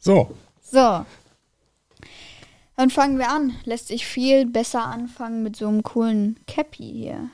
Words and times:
So, 0.00 0.30
So. 0.62 1.04
Dann 2.76 2.90
fangen 2.90 3.18
wir 3.18 3.30
an. 3.30 3.54
Lässt 3.64 3.88
sich 3.88 4.04
viel 4.06 4.46
besser 4.46 4.84
anfangen 4.86 5.42
mit 5.42 5.56
so 5.56 5.68
einem 5.68 5.82
coolen 5.84 6.40
Cappy 6.46 6.90
hier. 6.92 7.30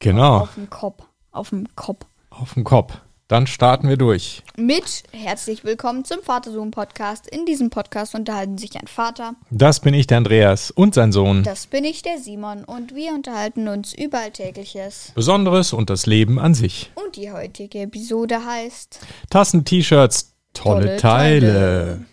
genau, 0.00 0.38
Auf 0.40 0.54
dem 0.54 0.68
Kopf. 0.68 1.04
Auf 1.30 1.50
dem 1.50 1.68
Kopf. 1.76 2.06
auf 2.30 2.54
den 2.54 2.64
Kopf. 2.64 2.98
Dann 3.28 3.46
starten 3.48 3.88
wir 3.88 3.96
durch. 3.96 4.42
Mit 4.56 5.02
herzlich 5.12 5.64
willkommen 5.64 6.04
zum 6.04 6.22
Vatersohn-Podcast. 6.22 7.26
In 7.28 7.44
diesem 7.44 7.70
Podcast 7.70 8.14
unterhalten 8.14 8.56
sich 8.56 8.76
ein 8.78 8.86
Vater, 8.86 9.34
Das 9.50 9.80
bin 9.80 9.94
ich, 9.94 10.06
der 10.06 10.18
Andreas, 10.18 10.70
und 10.70 10.94
sein 10.94 11.10
Sohn. 11.10 11.42
das 11.42 11.66
bin 11.66 11.84
ich, 11.84 12.02
der 12.02 12.18
Simon, 12.18 12.62
und 12.64 12.94
wir 12.94 13.14
unterhalten 13.14 13.66
uns 13.66 13.92
über 13.94 14.18
Alltägliches. 14.20 15.10
Besonderes 15.16 15.72
und 15.72 15.90
das 15.90 16.06
Leben 16.06 16.38
an 16.38 16.54
sich. 16.54 16.92
Und 16.94 17.16
die 17.16 17.32
heutige 17.32 17.80
Episode 17.80 18.44
heißt 18.44 19.00
Tassen, 19.28 19.64
T-Shirts, 19.64 20.32
tolle, 20.56 20.86
Tolle 20.86 20.96
Teile. 20.96 21.52
Teile. 21.52 22.06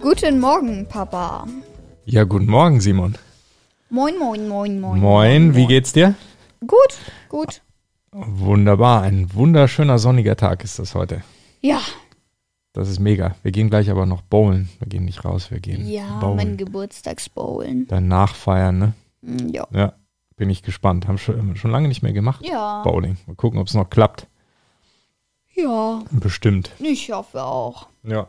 Guten 0.00 0.40
Morgen, 0.40 0.86
Papa. 0.86 1.46
Ja, 2.04 2.24
guten 2.24 2.46
Morgen, 2.46 2.80
Simon. 2.80 3.14
Moin, 3.90 4.18
moin, 4.18 4.48
moin, 4.48 4.80
moin. 4.80 5.00
Moin, 5.00 5.54
wie 5.54 5.66
geht's 5.66 5.92
dir? 5.92 6.14
Gut, 6.60 6.98
gut. 7.28 7.62
Wunderbar, 8.12 9.02
ein 9.02 9.32
wunderschöner 9.34 9.98
sonniger 9.98 10.36
Tag 10.36 10.64
ist 10.64 10.78
das 10.78 10.94
heute. 10.94 11.22
Ja, 11.60 11.80
Das 12.72 12.88
ist 12.88 12.98
mega. 13.00 13.34
Wir 13.42 13.52
gehen 13.52 13.68
gleich 13.70 13.90
aber 13.90 14.06
noch 14.06 14.22
bowlen. 14.22 14.68
Wir 14.78 14.88
gehen 14.88 15.04
nicht 15.04 15.24
raus, 15.24 15.50
wir 15.50 15.60
gehen 15.60 15.88
ja, 15.88 16.06
mein 16.08 16.20
bowlen. 16.20 16.56
Geburtstagsbowlen. 16.56 17.86
Dann 17.88 18.08
nachfeiern, 18.08 18.78
ne? 18.78 18.92
Mm, 19.22 19.48
Ja. 19.52 19.66
Ja, 19.72 19.92
bin 20.36 20.50
ich 20.50 20.62
gespannt. 20.62 21.06
Haben 21.08 21.18
schon, 21.18 21.56
schon 21.56 21.70
lange 21.70 21.88
nicht 21.88 22.02
mehr 22.02 22.12
gemacht. 22.12 22.44
Ja. 22.44 22.82
Bowling. 22.82 23.16
Mal 23.26 23.36
gucken, 23.36 23.58
ob 23.60 23.66
es 23.68 23.74
noch 23.74 23.90
klappt. 23.90 24.26
Ja, 25.54 26.02
Bestimmt. 26.10 26.70
ich 26.78 27.10
hoffe 27.12 27.42
auch. 27.44 27.88
Ja. 28.04 28.28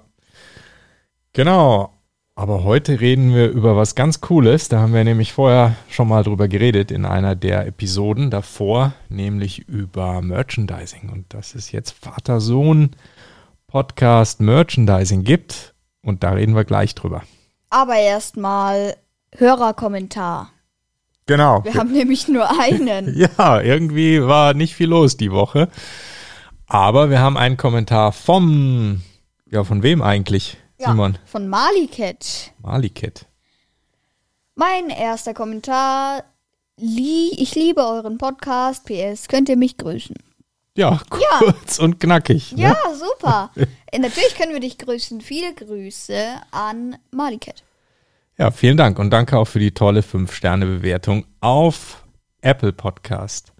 Genau. 1.34 1.94
Aber 2.36 2.64
heute 2.64 3.02
reden 3.02 3.36
wir 3.36 3.50
über 3.50 3.76
was 3.76 3.94
ganz 3.94 4.22
Cooles. 4.22 4.70
Da 4.70 4.80
haben 4.80 4.94
wir 4.94 5.04
nämlich 5.04 5.34
vorher 5.34 5.76
schon 5.90 6.08
mal 6.08 6.24
drüber 6.24 6.48
geredet 6.48 6.90
in 6.90 7.04
einer 7.06 7.36
der 7.36 7.68
Episoden 7.68 8.32
davor, 8.32 8.94
nämlich 9.10 9.68
über 9.68 10.22
Merchandising. 10.22 11.10
Und 11.10 11.34
dass 11.34 11.56
es 11.56 11.74
jetzt 11.74 11.92
Vater-Sohn-Podcast 11.92 14.40
Merchandising 14.40 15.26
gibt. 15.26 15.74
Und 16.02 16.24
da 16.24 16.32
reden 16.32 16.56
wir 16.56 16.64
gleich 16.64 16.96
drüber. 16.96 17.24
Aber 17.70 17.96
erstmal 17.96 18.96
Hörerkommentar. 19.36 20.52
Genau. 21.26 21.64
Wir 21.64 21.74
haben 21.76 21.92
nämlich 21.92 22.28
nur 22.28 22.60
einen. 22.60 23.16
Ja, 23.38 23.62
irgendwie 23.62 24.22
war 24.22 24.54
nicht 24.54 24.76
viel 24.76 24.90
los 24.90 25.16
die 25.18 25.32
Woche. 25.32 25.70
Aber 26.66 27.10
wir 27.10 27.20
haben 27.20 27.38
einen 27.38 27.58
Kommentar 27.58 28.14
vom, 28.14 29.02
ja, 29.50 29.66
von 29.66 29.84
wem 29.84 30.02
eigentlich? 30.02 30.58
Simon. 30.90 31.18
Von 31.26 31.48
Maliket. 31.48 32.54
Maliket. 32.62 33.26
Mein 34.56 34.90
erster 34.90 35.34
Kommentar. 35.34 36.24
Lie 36.78 37.32
ich 37.38 37.56
liebe 37.56 37.82
euren 37.82 38.18
Podcast. 38.18 38.86
PS, 38.86 39.28
könnt 39.28 39.50
ihr 39.50 39.58
mich 39.58 39.78
grüßen? 39.78 40.16
Ja, 40.78 41.02
kurz 41.10 41.80
und 41.80 42.00
knackig. 42.00 42.54
Ne? 42.54 42.64
Ja, 42.64 42.78
super. 42.96 43.52
Äh, 43.88 44.00
Natürlich 44.00 44.36
können 44.36 44.54
wir 44.54 44.62
dich 44.62 44.78
grüßen. 44.78 45.22
Viele 45.22 45.54
Grüße 45.54 46.36
an 46.52 46.98
Maliket. 47.12 47.64
Ja, 48.38 48.52
vielen 48.52 48.78
Dank 48.78 48.98
und 48.98 49.12
danke 49.12 49.38
auch 49.38 49.46
für 49.46 49.60
die 49.60 49.74
tolle 49.74 50.02
5-Sterne-Bewertung 50.02 51.26
auf 51.42 52.04
Apple 52.42 52.72
Podcast. 52.74 53.52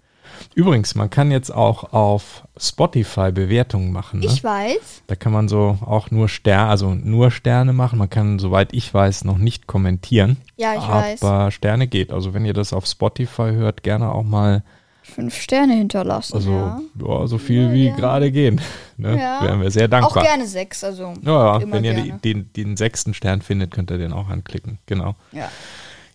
Übrigens, 0.54 0.94
man 0.94 1.08
kann 1.08 1.30
jetzt 1.30 1.50
auch 1.50 1.92
auf 1.92 2.46
Spotify 2.58 3.32
Bewertungen 3.32 3.90
machen. 3.92 4.20
Ne? 4.20 4.26
Ich 4.26 4.44
weiß. 4.44 5.02
Da 5.06 5.16
kann 5.16 5.32
man 5.32 5.48
so 5.48 5.78
auch 5.80 6.10
nur 6.10 6.28
Sterne, 6.28 6.68
also 6.68 6.94
nur 6.94 7.30
Sterne 7.30 7.72
machen. 7.72 7.98
Man 7.98 8.10
kann, 8.10 8.38
soweit 8.38 8.72
ich 8.74 8.92
weiß, 8.92 9.24
noch 9.24 9.38
nicht 9.38 9.66
kommentieren. 9.66 10.36
Ja, 10.56 10.74
ich 10.74 10.80
aber 10.80 10.94
weiß. 10.94 11.22
Aber 11.22 11.50
Sterne 11.50 11.86
geht. 11.86 12.12
Also 12.12 12.34
wenn 12.34 12.44
ihr 12.44 12.52
das 12.52 12.72
auf 12.72 12.86
Spotify 12.86 13.52
hört, 13.52 13.82
gerne 13.82 14.12
auch 14.12 14.24
mal, 14.24 14.62
Fünf 15.04 15.34
Sterne 15.34 15.74
hinterlassen. 15.74 16.34
also 16.36 16.52
ja. 16.52 16.80
ja, 17.04 17.26
so 17.26 17.36
viel 17.38 17.62
Ja, 17.64 17.72
wie 17.72 17.90
gerade 17.90 18.30
gehen. 18.30 18.60
Ne? 18.96 19.18
Ja. 19.18 19.42
Wären 19.42 19.60
wir 19.60 19.70
sehr 19.70 19.86
Auch 19.86 19.90
dankbar. 19.90 20.22
gerne 20.22 20.46
sechs. 20.46 20.84
Also 20.84 21.14
Ja, 21.22 21.60
wenn 21.60 21.82
ihr 21.82 21.94
gerne. 21.94 22.20
den, 22.22 22.52
den 22.52 22.76
sechsten 22.76 23.12
Stern 23.12 23.42
findet, 23.42 23.72
könnt 23.72 23.90
ihr 23.90 23.98
den 23.98 24.12
auch 24.12 24.28
anklicken. 24.28 24.78
Genau. 24.86 25.16
Ja. 25.32 25.50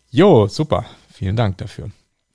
Jo, 0.09 0.47
super. 0.47 0.85
Vielen 1.11 1.35
Dank 1.35 1.57
dafür. 1.57 1.89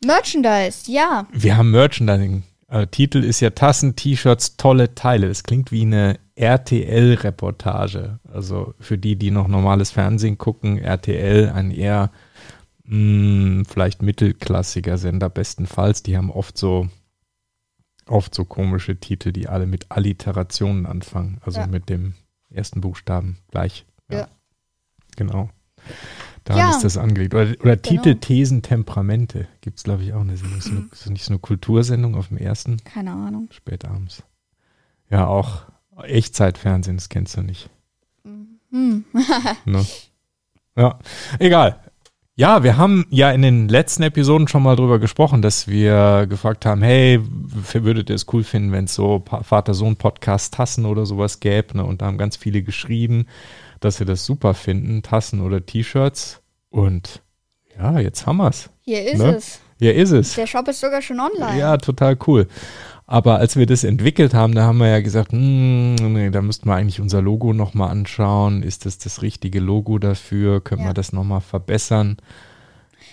Merchandise, 0.04 0.90
ja. 0.90 1.26
Wir 1.32 1.56
haben 1.56 1.70
Merchandising. 1.70 2.42
Äh, 2.68 2.86
Titel 2.88 3.22
ist 3.22 3.40
ja 3.40 3.50
Tassen, 3.50 3.96
T-Shirts, 3.96 4.56
tolle 4.56 4.94
Teile. 4.94 5.28
Das 5.28 5.42
klingt 5.44 5.70
wie 5.72 5.82
eine 5.82 6.18
RTL-Reportage. 6.36 8.18
Also 8.32 8.74
für 8.80 8.98
die, 8.98 9.16
die 9.16 9.30
noch 9.30 9.48
normales 9.48 9.90
Fernsehen 9.90 10.38
gucken, 10.38 10.78
RTL, 10.78 11.50
ein 11.50 11.70
eher 11.70 12.10
mh, 12.84 13.64
vielleicht 13.68 14.02
mittelklassiger 14.02 14.98
Sender 14.98 15.28
bestenfalls. 15.30 16.02
Die 16.02 16.16
haben 16.16 16.30
oft 16.30 16.56
so 16.58 16.88
oft 18.06 18.34
so 18.34 18.44
komische 18.44 18.98
Titel, 18.98 19.30
die 19.32 19.48
alle 19.48 19.66
mit 19.66 19.90
Alliterationen 19.90 20.86
anfangen. 20.86 21.38
Also 21.42 21.60
Ja. 21.60 21.66
mit 21.68 21.88
dem 21.88 22.14
ersten 22.50 22.80
Buchstaben 22.80 23.38
gleich. 23.50 23.86
Ja. 24.10 24.28
Genau. 25.16 25.50
Da 26.44 26.56
Ja. 26.56 26.70
ist 26.70 26.82
das 26.82 26.96
angelegt. 26.96 27.34
Oder, 27.34 27.50
oder 27.60 27.76
Genau. 27.76 28.02
Titel, 28.02 28.14
Thesen, 28.16 28.62
Temperamente. 28.62 29.46
Gibt 29.60 29.78
es, 29.78 29.84
glaube 29.84 30.02
ich, 30.02 30.12
auch 30.12 30.20
eine 30.22 30.36
Sendung. 30.36 30.58
Ist, 30.58 30.66
eine, 30.70 30.86
ist 30.92 31.08
nicht 31.10 31.24
so 31.24 31.30
eine 31.32 31.38
Kultursendung 31.38 32.16
auf 32.16 32.28
dem 32.28 32.36
ersten, 32.38 32.78
Keine 32.84 33.12
Ahnung. 33.12 33.48
spät 33.52 33.84
abends. 33.84 34.22
Ja, 35.10 35.26
auch 35.26 35.62
Echtzeitfernsehen, 36.02 36.96
das 36.96 37.08
kennst 37.08 37.36
du 37.36 37.42
nicht. 37.42 37.68
Hm. 38.70 39.04
Ne? 39.64 39.84
Ja, 40.76 40.98
egal. 41.38 41.78
Ja, 42.34 42.62
wir 42.64 42.78
haben 42.78 43.04
ja 43.10 43.30
in 43.30 43.42
den 43.42 43.68
letzten 43.68 44.02
Episoden 44.02 44.48
schon 44.48 44.62
mal 44.62 44.74
drüber 44.74 44.98
gesprochen, 44.98 45.42
dass 45.42 45.68
wir 45.68 46.26
gefragt 46.28 46.64
haben, 46.64 46.82
hey, 46.82 47.20
würdet 47.22 48.08
ihr 48.08 48.16
es 48.16 48.26
cool 48.32 48.42
finden, 48.42 48.72
wenn 48.72 48.86
es 48.86 48.94
so 48.94 49.18
Pa- 49.20 49.42
Vater-Sohn-Podcast 49.42 50.54
Tassen 50.54 50.86
oder 50.86 51.04
sowas 51.04 51.40
gäbe? 51.40 51.76
Ne? 51.76 51.84
Und 51.84 52.00
da 52.00 52.06
haben 52.06 52.16
ganz 52.16 52.36
viele 52.38 52.62
geschrieben, 52.62 53.26
dass 53.84 53.96
sie 53.96 54.04
das 54.04 54.24
super 54.24 54.54
finden, 54.54 55.02
Tassen 55.02 55.40
oder 55.40 55.64
T-Shirts. 55.64 56.40
Und 56.70 57.22
ja, 57.78 57.98
jetzt 57.98 58.26
haben 58.26 58.38
wir's. 58.38 58.70
Hier 58.80 59.04
ist 59.12 59.18
Ne? 59.18 59.36
es. 59.36 59.60
Hier 59.78 59.94
ist 59.94 60.10
es. 60.12 60.34
Der 60.34 60.46
Shop 60.46 60.68
ist 60.68 60.80
sogar 60.80 61.02
schon 61.02 61.18
online. 61.20 61.58
Ja, 61.58 61.76
total 61.76 62.16
cool. 62.26 62.46
Aber 63.06 63.38
als 63.38 63.56
wir 63.56 63.66
das 63.66 63.84
entwickelt 63.84 64.32
haben, 64.32 64.54
da 64.54 64.62
haben 64.62 64.78
wir 64.78 64.88
ja 64.88 65.00
gesagt, 65.00 65.32
hm, 65.32 65.96
nee, 65.96 66.30
da 66.30 66.40
müssten 66.40 66.68
wir 66.68 66.74
eigentlich 66.76 67.00
unser 67.00 67.20
Logo 67.20 67.52
nochmal 67.52 67.90
anschauen. 67.90 68.62
Ist 68.62 68.86
das 68.86 68.98
das 68.98 69.22
richtige 69.22 69.60
Logo 69.60 69.98
dafür? 69.98 70.60
Können 70.62 70.82
Ja. 70.82 70.88
wir 70.90 70.94
das 70.94 71.12
nochmal 71.12 71.40
verbessern? 71.40 72.16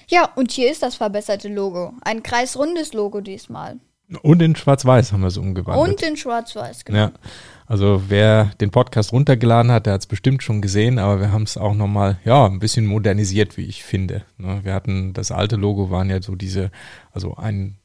Ja, 0.07 0.29
und 0.35 0.51
hier 0.51 0.71
ist 0.71 0.83
das 0.83 0.95
verbesserte 0.95 1.49
Logo. 1.49 1.93
Ein 2.01 2.23
kreisrundes 2.23 2.93
Logo 2.93 3.19
diesmal. 3.21 3.77
Und 4.23 4.41
in 4.41 4.55
Schwarz-Weiß 4.55 5.13
haben 5.13 5.21
wir 5.21 5.27
es 5.27 5.37
umgewandelt. 5.37 5.87
Und 5.89 6.01
in 6.01 6.17
schwarz-weiß, 6.17 6.83
genau. 6.85 6.97
ja. 6.99 7.11
Also 7.67 8.03
wer 8.07 8.45
den 8.59 8.71
Podcast 8.71 9.13
runtergeladen 9.13 9.71
hat, 9.71 9.85
der 9.85 9.93
hat 9.93 10.01
es 10.01 10.07
bestimmt 10.07 10.41
schon 10.41 10.61
gesehen, 10.61 10.97
aber 10.97 11.19
wir 11.19 11.31
haben 11.31 11.43
es 11.43 11.57
auch 11.57 11.75
nochmal, 11.75 12.17
ja, 12.25 12.47
ein 12.47 12.57
bisschen 12.57 12.87
modernisiert, 12.87 13.57
wie 13.57 13.65
ich 13.65 13.83
finde. 13.83 14.23
Ne, 14.39 14.61
Wir 14.63 14.73
hatten, 14.73 15.13
das 15.13 15.31
alte 15.31 15.55
Logo 15.57 15.91
waren 15.91 16.09
ja 16.09 16.19
so 16.21 16.33
diese, 16.35 16.71
also 17.11 17.35
ein, 17.35 17.77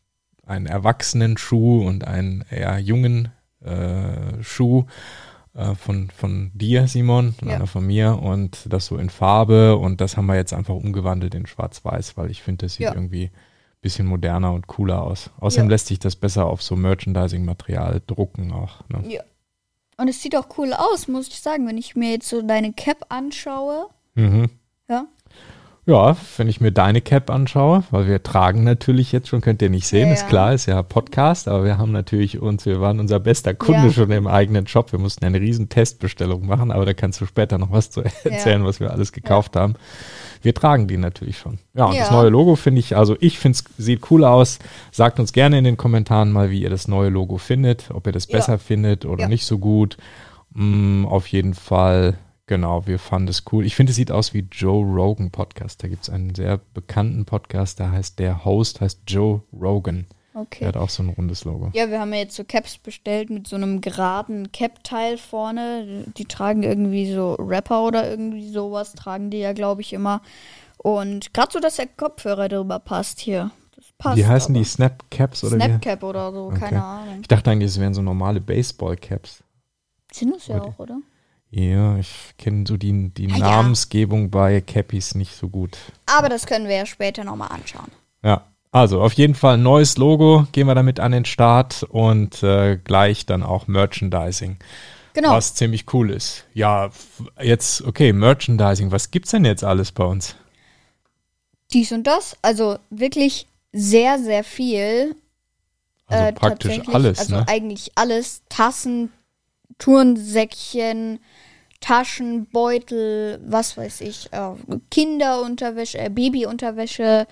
ein 0.46 0.64
erwachsenen 0.66 1.36
Schuh 1.36 1.86
und 1.86 2.06
einen 2.06 2.42
eher 2.50 2.78
jungen 2.78 3.28
äh, 3.62 4.42
Schuh 4.42 4.84
äh, 5.54 5.74
von, 5.74 6.08
von 6.10 6.50
dir, 6.54 6.88
Simon, 6.88 7.34
und 7.42 7.48
Ja. 7.50 7.56
einer 7.56 7.66
von 7.66 7.86
mir 7.86 8.18
und 8.22 8.60
das 8.72 8.86
so 8.86 8.96
in 8.96 9.10
Farbe 9.10 9.76
und 9.76 10.00
das 10.00 10.16
haben 10.16 10.26
wir 10.26 10.36
jetzt 10.36 10.54
einfach 10.54 10.74
umgewandelt 10.74 11.34
in 11.34 11.44
Schwarz-Weiß, 11.46 12.16
weil 12.16 12.30
ich 12.30 12.42
finde, 12.42 12.64
das 12.64 12.74
sieht 12.76 12.86
Ja. 12.86 12.94
irgendwie 12.94 13.30
bisschen 13.84 14.06
moderner 14.06 14.52
und 14.52 14.66
cooler 14.66 15.02
aus. 15.02 15.30
Außerdem 15.38 15.66
Ja. 15.68 15.74
lässt 15.74 15.86
sich 15.86 15.98
das 16.00 16.16
besser 16.16 16.46
auf 16.46 16.62
so 16.62 16.74
Merchandising-Material 16.74 18.02
drucken 18.06 18.50
auch. 18.52 18.80
Ne? 18.88 19.04
Ja. 19.08 19.22
Und 19.96 20.08
es 20.08 20.20
sieht 20.20 20.34
auch 20.36 20.48
cool 20.58 20.72
aus, 20.72 21.06
muss 21.06 21.28
ich 21.28 21.40
sagen, 21.40 21.66
wenn 21.68 21.78
ich 21.78 21.94
mir 21.94 22.10
jetzt 22.10 22.28
so 22.28 22.42
deine 22.42 22.72
Cap 22.72 23.06
anschaue. 23.10 23.86
Mhm. 24.14 24.50
Ja. 24.88 25.06
Ja, 25.86 26.16
wenn 26.38 26.48
ich 26.48 26.62
mir 26.62 26.72
deine 26.72 27.02
Cap 27.02 27.28
anschaue, 27.28 27.84
weil 27.90 28.06
wir 28.06 28.22
tragen 28.22 28.64
natürlich 28.64 29.12
jetzt 29.12 29.28
schon, 29.28 29.42
könnt 29.42 29.60
ihr 29.60 29.68
nicht 29.68 29.86
sehen, 29.86 30.08
Ja, 30.08 30.14
ist 30.14 30.22
ja. 30.22 30.28
klar, 30.28 30.54
ist 30.54 30.64
ja 30.64 30.82
Podcast, 30.82 31.46
aber 31.46 31.62
wir 31.64 31.76
haben 31.76 31.92
natürlich 31.92 32.40
uns, 32.40 32.64
wir 32.64 32.80
waren 32.80 33.00
unser 33.00 33.20
bester 33.20 33.52
Kunde 33.52 33.88
Ja. 33.88 33.92
schon 33.92 34.10
im 34.10 34.26
eigenen 34.26 34.66
Shop. 34.66 34.92
Wir 34.92 34.98
mussten 34.98 35.26
eine 35.26 35.38
riesen 35.42 35.68
Testbestellung 35.68 36.46
machen, 36.46 36.70
aber 36.70 36.86
da 36.86 36.94
kannst 36.94 37.20
du 37.20 37.26
später 37.26 37.58
noch 37.58 37.70
was 37.70 37.90
zu 37.90 38.00
erzählen, 38.24 38.64
was 38.64 38.80
wir 38.80 38.92
alles 38.92 39.12
gekauft 39.12 39.56
haben. 39.56 39.74
Wir 40.40 40.54
tragen 40.54 40.88
die 40.88 40.96
natürlich 40.96 41.36
schon. 41.38 41.58
Ja, 41.74 41.84
und 41.84 41.98
das 41.98 42.08
Ja. 42.08 42.14
neue 42.16 42.30
Logo 42.30 42.56
finde 42.56 42.78
ich, 42.80 42.96
also 42.96 43.16
ich 43.20 43.38
finde 43.38 43.58
es 43.58 43.64
sieht 43.84 44.10
cool 44.10 44.24
aus. 44.24 44.60
Sagt 44.90 45.20
uns 45.20 45.34
gerne 45.34 45.58
in 45.58 45.64
den 45.64 45.76
Kommentaren 45.76 46.32
mal, 46.32 46.50
wie 46.50 46.62
ihr 46.62 46.70
das 46.70 46.88
neue 46.88 47.10
Logo 47.10 47.36
findet, 47.36 47.90
ob 47.92 48.06
ihr 48.06 48.12
das 48.12 48.26
Ja. 48.28 48.38
besser 48.38 48.58
findet 48.58 49.04
oder 49.04 49.24
Ja. 49.24 49.28
nicht 49.28 49.44
so 49.44 49.58
gut. 49.58 49.98
Mm, 50.54 51.04
auf 51.04 51.26
jeden 51.26 51.52
Fall, 51.52 52.14
genau, 52.46 52.86
wir 52.86 52.98
fanden 52.98 53.28
es 53.28 53.44
cool. 53.52 53.64
Ich 53.64 53.74
finde, 53.76 53.90
es 53.90 53.96
sieht 53.96 54.10
aus 54.10 54.34
wie 54.34 54.46
Joe 54.50 54.84
Rogan 54.84 55.30
Podcast. 55.30 55.82
Da 55.82 55.88
gibt 55.88 56.02
es 56.04 56.10
einen 56.10 56.34
sehr 56.34 56.58
bekannten 56.74 57.24
Podcast, 57.24 57.78
der 57.78 57.92
heißt, 57.92 58.18
der 58.18 58.44
Host 58.44 58.80
heißt 58.80 59.00
Joe 59.06 59.42
Rogan. 59.52 60.06
Der 60.08 60.40
Okay. 60.40 60.66
hat 60.66 60.76
auch 60.76 60.88
so 60.88 61.00
ein 61.04 61.10
rundes 61.10 61.44
Logo. 61.44 61.70
Ja, 61.74 61.88
wir 61.90 62.00
haben 62.00 62.12
ja 62.12 62.18
jetzt 62.18 62.34
so 62.34 62.42
Caps 62.42 62.78
bestellt 62.78 63.30
mit 63.30 63.46
so 63.46 63.54
einem 63.54 63.80
geraden 63.80 64.50
Cap-Teil 64.50 65.16
vorne. 65.16 66.06
Die 66.16 66.24
tragen 66.24 66.64
irgendwie 66.64 67.12
so 67.12 67.34
Rapper 67.34 67.84
oder 67.84 68.10
irgendwie 68.10 68.48
sowas, 68.48 68.94
tragen 68.94 69.30
die 69.30 69.38
ja, 69.38 69.52
glaube 69.52 69.82
ich, 69.82 69.92
immer. 69.92 70.22
Und 70.78 71.32
gerade 71.34 71.52
so, 71.52 71.60
dass 71.60 71.76
der 71.76 71.86
Kopfhörer 71.86 72.48
drüber 72.48 72.80
passt 72.80 73.20
hier. 73.20 73.52
Das 73.76 73.84
passt. 73.96 74.16
Wie 74.16 74.26
heißen 74.26 74.52
aber. 74.56 74.64
die? 74.64 74.68
Snap 74.68 75.04
Caps 75.08 75.44
oder 75.44 75.56
wie? 75.56 75.62
Snapcap 75.62 76.02
oder 76.02 76.32
so, 76.32 76.46
Okay. 76.46 76.58
keine 76.58 76.82
Ahnung. 76.82 77.18
Ich 77.20 77.28
dachte 77.28 77.52
eigentlich, 77.52 77.70
es 77.70 77.78
wären 77.78 77.94
so 77.94 78.02
normale 78.02 78.40
Baseball 78.40 78.96
Caps. 78.96 79.44
Sind 80.12 80.34
es 80.34 80.48
ja 80.48 80.60
auch, 80.60 80.76
oder? 80.80 80.98
Ja, 81.56 81.96
ich 81.98 82.34
kenne 82.36 82.64
so 82.66 82.76
die, 82.76 83.10
die 83.10 83.26
Ah, 83.30 83.36
ja. 83.36 83.38
Namensgebung 83.38 84.28
bei 84.30 84.60
Cappies 84.60 85.14
nicht 85.14 85.36
so 85.36 85.48
gut. 85.48 85.76
Aber 86.06 86.28
das 86.28 86.46
können 86.46 86.66
wir 86.66 86.74
ja 86.74 86.84
später 86.86 87.22
nochmal 87.22 87.52
anschauen. 87.52 87.92
Ja, 88.24 88.44
also 88.72 89.00
auf 89.00 89.12
jeden 89.12 89.36
Fall 89.36 89.56
neues 89.56 89.96
Logo, 89.96 90.48
gehen 90.50 90.66
wir 90.66 90.74
damit 90.74 90.98
an 90.98 91.12
den 91.12 91.24
Start 91.24 91.84
und 91.84 92.42
äh, 92.42 92.76
gleich 92.82 93.24
dann 93.24 93.44
auch 93.44 93.68
Merchandising, 93.68 94.56
Genau. 95.12 95.30
was 95.30 95.54
ziemlich 95.54 95.92
cool 95.94 96.10
ist. 96.10 96.44
Ja, 96.54 96.90
jetzt, 97.40 97.82
okay, 97.82 98.12
Merchandising, 98.12 98.90
was 98.90 99.12
gibt's 99.12 99.30
denn 99.30 99.44
jetzt 99.44 99.62
alles 99.62 99.92
bei 99.92 100.02
uns? 100.04 100.34
Dies 101.72 101.92
und 101.92 102.04
das. 102.08 102.36
Also 102.42 102.78
wirklich 102.90 103.46
sehr, 103.72 104.18
sehr 104.18 104.42
viel. 104.42 105.14
Also 106.06 106.24
Äh, 106.24 106.32
praktisch 106.32 106.80
alles, 106.88 107.18
Also 107.20 107.36
ne? 107.36 107.44
eigentlich 107.48 107.92
alles. 107.94 108.42
Tassen, 108.48 109.12
Turnsäckchen, 109.78 111.20
Taschen, 111.80 112.46
Beutel, 112.46 113.40
was 113.44 113.76
weiß 113.76 114.00
ich, 114.00 114.32
äh, 114.32 114.52
Kinderunterwäsche, 114.90 115.98
äh, 115.98 116.08
Babyunterwäsche, 116.08 117.26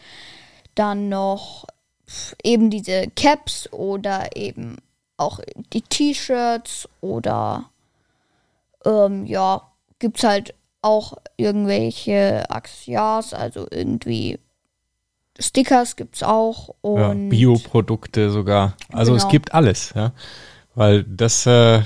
dann 0.75 1.09
noch 1.09 1.67
eben 2.43 2.71
diese 2.71 3.07
Caps 3.17 3.73
oder 3.73 4.37
eben 4.37 4.77
auch 5.17 5.41
die 5.73 5.83
T-Shirts 5.83 6.89
oder 7.01 7.71
ähm, 8.85 9.25
ja, 9.27 9.63
gibt's 9.99 10.25
halt 10.25 10.55
auch 10.83 11.15
irgendwelche 11.37 12.51
Accessoires, 12.51 13.33
also 13.33 13.67
irgendwie 13.71 14.39
Stickers 15.39 15.97
gibt's 15.97 16.23
auch 16.23 16.75
Ja, 16.83 17.11
und 17.11 17.31
Bioprodukte 17.31 18.31
sogar. 18.31 18.77
Also 18.93 19.15
es 19.15 19.23
Genau. 19.23 19.31
gibt 19.31 19.55
alles, 19.55 19.93
ja. 19.95 20.13
Weil 20.75 21.05
das 21.05 21.45
äh, 21.47 21.83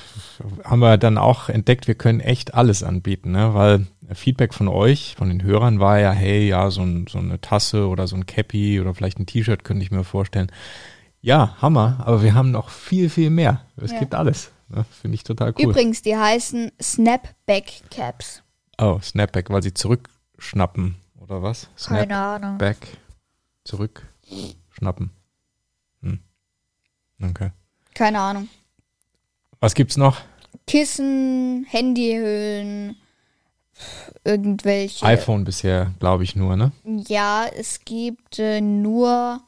haben 0.64 0.78
wir 0.78 0.96
dann 0.96 1.18
auch 1.18 1.48
entdeckt, 1.48 1.88
wir 1.88 1.96
können 1.96 2.20
echt 2.20 2.54
alles 2.54 2.84
anbieten, 2.84 3.32
ne? 3.32 3.52
Weil 3.52 3.86
Feedback 4.14 4.54
von 4.54 4.68
euch, 4.68 5.16
von 5.18 5.28
den 5.28 5.42
Hörern 5.42 5.80
war 5.80 5.98
ja, 5.98 6.12
hey, 6.12 6.46
ja, 6.48 6.70
so, 6.70 6.82
ein, 6.82 7.06
so 7.08 7.18
eine 7.18 7.40
Tasse 7.40 7.88
oder 7.88 8.06
so 8.06 8.14
ein 8.14 8.26
Cappy 8.26 8.80
oder 8.80 8.94
vielleicht 8.94 9.18
ein 9.18 9.26
T-Shirt 9.26 9.64
könnte 9.64 9.82
ich 9.82 9.90
mir 9.90 10.04
vorstellen. 10.04 10.52
Ja, 11.20 11.56
Hammer, 11.60 11.98
aber 12.06 12.22
wir 12.22 12.34
haben 12.34 12.52
noch 12.52 12.68
viel, 12.68 13.10
viel 13.10 13.30
mehr. 13.30 13.62
Es 13.76 13.90
Ja. 13.90 13.98
gibt 13.98 14.14
alles. 14.14 14.52
Ne? 14.68 14.84
Finde 14.90 15.16
ich 15.16 15.24
total 15.24 15.52
cool. 15.58 15.64
Übrigens, 15.70 16.02
die 16.02 16.16
heißen 16.16 16.70
Snapback 16.80 17.82
Caps. 17.90 18.42
Oh, 18.78 19.00
Snapback, 19.02 19.50
weil 19.50 19.62
sie 19.64 19.74
zurückschnappen, 19.74 20.94
oder 21.18 21.42
was? 21.42 21.68
Keine 21.84 22.16
Ahnung. 22.16 22.58
Snapback, 22.58 22.76
zurückschnappen. 23.64 25.10
Hm. 26.02 26.20
Okay. 27.20 27.50
Keine 27.94 28.20
Ahnung. 28.20 28.48
Was 29.60 29.74
gibt's 29.74 29.96
noch? 29.96 30.20
Kissen, 30.66 31.66
Handyhüllen, 31.68 32.96
irgendwelche. 34.24 35.04
iPhone 35.06 35.44
bisher, 35.44 35.92
glaube 36.00 36.24
ich, 36.24 36.34
nur, 36.36 36.56
ne? 36.56 36.72
Ja, 36.84 37.46
es 37.46 37.84
gibt 37.84 38.38
äh, 38.38 38.60
nur 38.60 39.40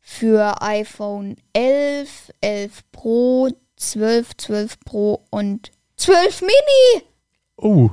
für 0.00 0.62
iPhone 0.62 1.36
11, 1.52 2.32
11 2.40 2.82
Pro, 2.92 3.50
12, 3.76 4.36
12 4.38 4.80
Pro 4.80 5.22
und 5.30 5.70
12 5.96 6.40
Mini. 6.42 7.04
Oh, 7.56 7.90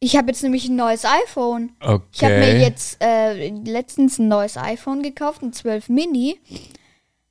Ich 0.00 0.16
habe 0.16 0.28
jetzt 0.28 0.42
nämlich 0.42 0.68
ein 0.68 0.76
neues 0.76 1.04
iPhone. 1.04 1.72
okay. 1.80 2.02
Ich 2.12 2.24
habe 2.24 2.38
mir 2.38 2.60
jetzt 2.60 2.98
äh, 3.02 3.48
letztens 3.48 4.18
ein 4.18 4.28
neues 4.28 4.56
iPhone 4.58 5.02
gekauft, 5.02 5.42
ein 5.42 5.52
12 5.52 5.88
Mini. 5.88 6.38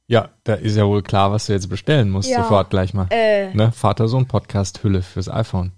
Ja, 0.08 0.30
da 0.44 0.54
ist 0.54 0.76
ja 0.76 0.86
wohl 0.86 1.02
klar, 1.02 1.32
was 1.32 1.48
du 1.48 1.54
jetzt 1.54 1.68
bestellen 1.70 2.10
musst. 2.12 2.30
Ja. 2.30 2.44
Sofort 2.44 2.70
gleich 2.70 2.94
mal. 2.94 3.08
Äh, 3.12 3.54
Ne? 3.56 3.72
Vater-Sohn-Podcast-Hülle 3.72 5.02
fürs 5.02 5.30
iPhone. 5.30 5.72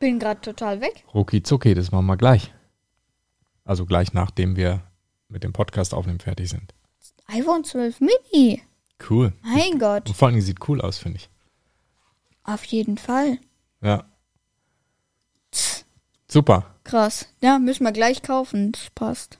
bin 0.00 0.18
gerade 0.18 0.40
total 0.40 0.80
weg. 0.80 1.04
Rucki 1.14 1.42
zucki, 1.42 1.74
das 1.74 1.92
machen 1.92 2.06
wir 2.06 2.16
gleich. 2.16 2.52
Also 3.64 3.86
gleich 3.86 4.12
nachdem 4.14 4.56
wir 4.56 4.82
mit 5.28 5.44
dem 5.44 5.52
Podcast 5.52 5.94
aufnehmen 5.94 6.18
fertig 6.18 6.48
sind. 6.50 6.74
iPhone 7.28 7.62
12 7.62 8.00
Mini. 8.00 8.62
Cool. 9.08 9.32
Mein 9.42 9.78
Gott. 9.78 10.08
Und 10.08 10.16
vor 10.16 10.30
Dingen 10.30 10.42
sieht 10.42 10.68
cool 10.68 10.80
aus, 10.80 10.98
finde 10.98 11.18
ich. 11.18 11.30
Auf 12.42 12.64
jeden 12.64 12.98
Fall. 12.98 13.38
Ja. 13.80 14.04
Super. 16.28 16.74
Krass. 16.84 17.28
Ja, 17.40 17.58
müssen 17.58 17.84
wir 17.84 17.92
gleich 17.92 18.22
kaufen. 18.22 18.72
Das 18.72 18.90
passt. 18.94 19.38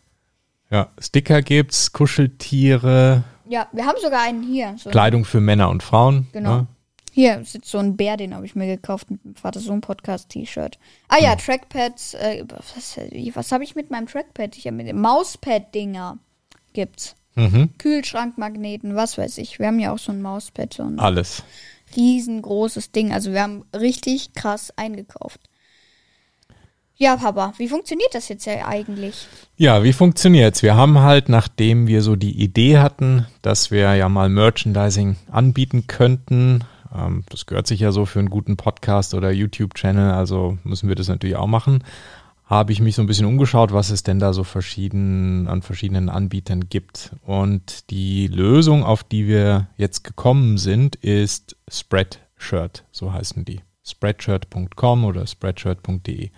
Ja, 0.70 0.92
Sticker 1.00 1.42
gibt's, 1.42 1.92
Kuscheltiere, 1.92 3.24
Ja, 3.50 3.66
wir 3.72 3.84
haben 3.84 3.98
sogar 4.00 4.22
einen 4.22 4.44
hier. 4.44 4.76
So 4.78 4.90
Kleidung 4.90 5.24
für 5.24 5.40
Männer 5.40 5.70
und 5.70 5.82
Frauen. 5.82 6.28
Genau. 6.32 6.58
Ne? 6.58 6.66
Hier 7.10 7.44
sitzt 7.44 7.68
so 7.68 7.78
ein 7.78 7.96
Bär, 7.96 8.16
den 8.16 8.32
habe 8.32 8.46
ich 8.46 8.54
mir 8.54 8.68
gekauft 8.68 9.10
mit 9.10 9.24
dem 9.24 9.34
Vater-Sohn-Podcast-T-Shirt. 9.34 10.78
Ah 11.08 11.18
ja, 11.20 11.34
Trackpads. 11.34 12.14
Äh, 12.14 12.44
was 12.46 12.96
was 13.34 13.50
habe 13.50 13.64
ich 13.64 13.74
mit 13.74 13.90
meinem 13.90 14.06
Trackpad? 14.06 14.56
Ich 14.56 14.66
habe 14.68 14.76
mit 14.76 14.86
dem 14.86 15.00
Mauspad-Dinger. 15.00 16.18
Gibt's. 16.74 17.16
Mhm. 17.34 17.70
Kühlschrankmagneten, 17.78 18.94
was 18.94 19.18
weiß 19.18 19.38
ich. 19.38 19.58
Wir 19.58 19.66
haben 19.66 19.80
ja 19.80 19.92
auch 19.92 19.98
so 19.98 20.12
ein 20.12 20.22
Mauspad, 20.22 20.72
so 20.72 20.84
ein 20.84 21.00
Alles. 21.00 21.42
riesengroßes 21.96 22.92
Ding. 22.92 23.12
Also 23.12 23.32
wir 23.32 23.42
haben 23.42 23.64
richtig 23.74 24.32
krass 24.34 24.72
eingekauft. 24.76 25.40
Ja, 27.02 27.16
Papa, 27.16 27.54
wie 27.56 27.66
funktioniert 27.66 28.14
das 28.14 28.28
jetzt 28.28 28.46
eigentlich? 28.46 29.26
Ja, 29.56 29.82
wie 29.82 29.94
funktioniert's? 29.94 30.62
Wir 30.62 30.76
haben 30.76 30.98
halt, 30.98 31.30
nachdem 31.30 31.86
wir 31.86 32.02
so 32.02 32.14
die 32.14 32.42
Idee 32.42 32.76
hatten, 32.76 33.26
dass 33.40 33.70
wir 33.70 33.94
ja 33.94 34.10
mal 34.10 34.28
Merchandising 34.28 35.16
anbieten 35.30 35.86
könnten, 35.86 36.62
ähm, 36.94 37.24
das 37.30 37.46
gehört 37.46 37.66
sich 37.66 37.80
ja 37.80 37.90
so 37.90 38.04
für 38.04 38.18
einen 38.18 38.28
guten 38.28 38.58
Podcast 38.58 39.14
oder 39.14 39.30
YouTube-Channel, 39.30 40.10
also 40.10 40.58
müssen 40.62 40.90
wir 40.90 40.94
das 40.94 41.08
natürlich 41.08 41.36
auch 41.36 41.46
machen, 41.46 41.84
habe 42.44 42.70
ich 42.70 42.82
mich 42.82 42.96
so 42.96 43.02
ein 43.02 43.06
bisschen 43.06 43.24
umgeschaut, 43.24 43.72
was 43.72 43.88
es 43.88 44.02
denn 44.02 44.18
da 44.18 44.34
so 44.34 44.44
verschieden, 44.44 45.48
an 45.48 45.62
verschiedenen 45.62 46.10
Anbietern 46.10 46.68
gibt. 46.68 47.12
Und 47.24 47.88
die 47.88 48.26
Lösung, 48.26 48.84
auf 48.84 49.04
die 49.04 49.26
wir 49.26 49.68
jetzt 49.78 50.04
gekommen 50.04 50.58
sind, 50.58 50.96
ist 50.96 51.56
Spreadshirt, 51.66 52.84
so 52.92 53.10
heißen 53.10 53.46
die. 53.46 53.62
Spreadshirt.com 53.86 55.06
oder 55.06 55.26
spreadshirt.de. 55.26 56.30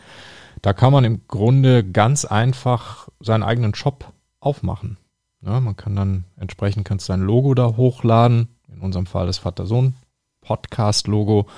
Da 0.62 0.73
kann 0.73 0.92
man 0.92 1.04
im 1.04 1.26
Grunde 1.26 1.85
ganz 1.85 2.25
einfach 2.25 3.09
seinen 3.19 3.42
eigenen 3.42 3.75
Shop 3.75 4.12
aufmachen. 4.38 4.97
Ja, 5.45 5.59
man 5.59 5.76
kann 5.76 5.97
dann 5.97 6.25
entsprechend 6.37 6.87
kannst 6.87 7.07
sein 7.07 7.21
Logo 7.21 7.52
da 7.54 7.76
hochladen, 7.76 8.47
in 8.73 8.78
unserem 8.78 9.07
Fall 9.07 9.26
das 9.26 9.38
Vater-Sohn-Podcast-Logo. 9.38 11.49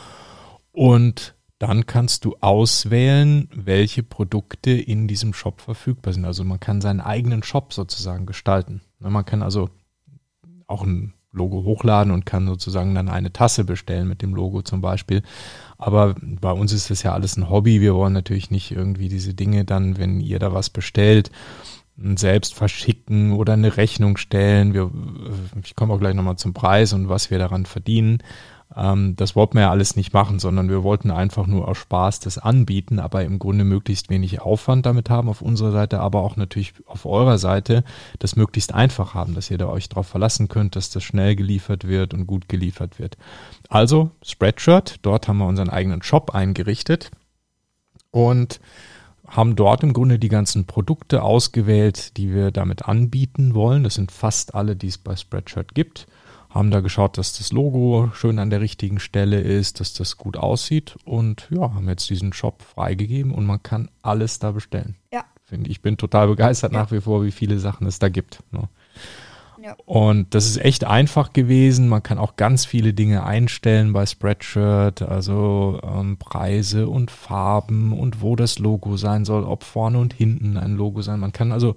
Und 0.73 1.34
dann 1.58 1.84
kannst 1.84 2.25
du 2.25 2.37
auswählen, 2.40 3.50
welche 3.54 4.02
Produkte 4.02 4.70
in 4.70 5.06
diesem 5.06 5.34
Shop 5.34 5.61
verfügbar 5.61 6.14
sind. 6.14 6.25
Also 6.25 6.44
man 6.44 6.58
kann 6.58 6.80
seinen 6.80 7.02
eigenen 7.02 7.42
Shop 7.42 7.75
sozusagen 7.75 8.25
gestalten. 8.25 8.80
Man 8.99 9.26
kann 9.26 9.42
also 9.42 9.68
auch 10.66 10.82
ein 10.82 11.12
Logo 11.35 11.64
hochladen 11.64 12.12
und 12.12 12.25
kann 12.25 12.47
sozusagen 12.47 12.95
dann 12.95 13.09
eine 13.09 13.33
Tasse 13.33 13.64
bestellen 13.64 14.09
mit 14.09 14.23
dem 14.23 14.35
Logo 14.35 14.62
zum 14.62 14.81
Beispiel. 14.81 15.23
Aber 15.76 16.14
bei 16.21 16.53
uns 16.53 16.73
ist 16.73 16.91
das 16.91 17.03
ja 17.03 17.12
alles 17.12 17.37
ein 17.37 17.50
Hobby. 17.50 17.81
Wir 17.81 17.95
wollen 17.95 18.12
natürlich 18.12 18.50
nicht 18.50 18.71
irgendwie 18.71 19.09
diese 19.09 19.35
Dinge 19.35 19.64
dann, 19.64 19.99
wenn 19.99 20.21
ihr 20.21 20.38
da 20.38 20.55
was 20.55 20.71
bestellt, 20.71 21.31
selbst 21.97 22.55
verschicken 22.55 23.33
oder 23.33 23.53
eine 23.53 23.76
Rechnung 23.76 24.17
stellen. 24.17 24.75
Wir, 24.75 24.91
ich 25.62 25.76
komme 25.76 25.95
auch 25.95 26.00
gleich 26.00 26.14
nochmal 26.14 26.37
zum 26.37 26.55
Preis 26.55 26.93
und 26.93 27.09
was 27.09 27.31
wir 27.31 27.38
daran 27.38 27.67
verdienen. 27.67 28.19
Ähm, 28.76 29.16
das 29.16 29.37
wollten 29.37 29.54
wir 29.54 29.62
ja 29.62 29.71
alles 29.71 29.97
nicht 29.97 30.12
machen, 30.12 30.38
sondern 30.38 30.68
wir 30.68 30.83
wollten 30.83 31.11
einfach 31.11 31.47
nur 31.47 31.68
aus 31.68 31.78
Spaß 31.78 32.21
das 32.21 32.38
anbieten, 32.38 32.99
aber 32.99 33.25
im 33.25 33.38
Grunde 33.38 33.64
möglichst 33.64 34.11
wenig 34.11 34.40
Aufwand 34.40 34.87
damit 34.87 35.11
haben 35.11 35.28
auf 35.28 35.42
unserer 35.42 35.73
Seite, 35.73 36.00
aber 36.00 36.23
auch 36.23 36.37
natürlich 36.37 36.75
auf 36.87 37.06
eurer 37.06 37.38
Seite 37.38 37.85
das 38.18 38.37
möglichst 38.37 38.75
einfach 38.75 39.14
haben, 39.14 39.35
dass 39.35 39.50
ihr 39.50 39.59
da 39.59 39.68
euch 39.68 39.88
darauf 39.88 40.06
verlassen 40.06 40.49
könnt, 40.49 40.76
dass 40.76 40.90
das 40.90 41.04
schnell 41.04 41.37
geliefert 41.37 41.87
wird 41.87 42.14
und 42.14 42.26
gut 42.26 42.49
geliefert 42.49 42.99
wird. 42.99 43.16
Also 43.68 44.11
Spreadshirt, 44.23 44.99
dort 45.02 45.28
haben 45.28 45.38
wir 45.38 45.47
unseren 45.47 45.71
eigenen 45.71 46.02
Shop 46.02 46.35
eingerichtet 46.35 47.11
und 48.11 48.61
haben 49.26 49.56
dort 49.56 49.83
im 49.83 49.94
Grunde 49.94 50.18
die 50.18 50.28
ganzen 50.28 50.66
Produkte 50.66 51.23
ausgewählt, 51.23 52.16
die 52.18 52.33
wir 52.33 52.50
damit 52.50 52.87
anbieten 52.87 53.54
wollen. 53.54 53.83
Das 53.83 53.94
sind 53.94 54.12
fast 54.12 54.54
alle, 54.54 54.76
die 54.76 54.88
es 54.88 54.99
bei 54.99 55.16
Spreadshirt 55.16 55.75
gibt 55.75 56.06
haben 56.54 56.70
da 56.70 56.80
geschaut, 56.80 57.18
dass 57.18 57.37
das 57.37 57.50
Logo 57.50 58.11
schön 58.14 58.38
an 58.38 58.49
der 58.49 58.61
richtigen 58.61 59.00
Stelle 59.00 59.40
ist, 59.40 59.80
dass 59.80 59.92
das 59.92 60.16
gut 60.16 60.37
aussieht 60.37 60.96
und 61.04 61.49
ja, 61.50 61.75
haben 61.75 61.88
jetzt 61.88 62.08
diesen 62.08 62.32
Shop 62.32 62.62
freigegeben 62.62 63.32
und 63.32 63.44
man 63.44 63.62
kann 63.62 63.90
alles 64.02 64.38
da 64.38 64.52
bestellen. 64.52 64.94
Ja. 65.12 65.25
Finde 65.42 65.68
ich 65.70 65.82
bin 65.82 65.96
total 65.96 66.28
begeistert 66.28 66.73
ja. 66.73 66.78
nach 66.78 66.92
wie 66.92 67.00
vor, 67.00 67.25
wie 67.25 67.32
viele 67.32 67.58
Sachen 67.58 67.88
es 67.88 67.99
da 67.99 68.08
gibt. 68.08 68.38
Ne? 68.52 68.68
Ja. 69.61 69.75
Und 69.84 70.34
das 70.34 70.46
ist 70.46 70.58
echt 70.58 70.84
einfach 70.84 71.32
gewesen. 71.32 71.88
Man 71.88 72.02
kann 72.02 72.18
auch 72.18 72.37
ganz 72.37 72.64
viele 72.66 72.94
Dinge 72.94 73.25
einstellen 73.25 73.92
bei 73.92 74.06
Spreadshirt, 74.06 75.02
also 75.02 75.80
ähm, 75.82 76.18
Preise 76.18 76.87
und 76.88 77.11
Farben 77.11 77.99
und 77.99 78.23
wo 78.23 78.37
das 78.37 78.61
Logo 78.61 78.96
sein 78.96 79.25
soll, 79.25 79.42
ob 79.42 79.64
vorne 79.64 79.99
und 79.99 80.14
hinten 80.14 80.56
ein 80.56 80.76
Logo 80.76 81.02
sein. 81.02 81.18
Man 81.18 81.32
kann 81.32 81.50
also 81.50 81.75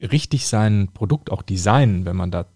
richtig 0.00 0.48
sein 0.48 0.88
Produkt 0.92 1.30
auch 1.30 1.42
designen, 1.42 2.06
wenn 2.06 2.16
man 2.16 2.32
da 2.32 2.46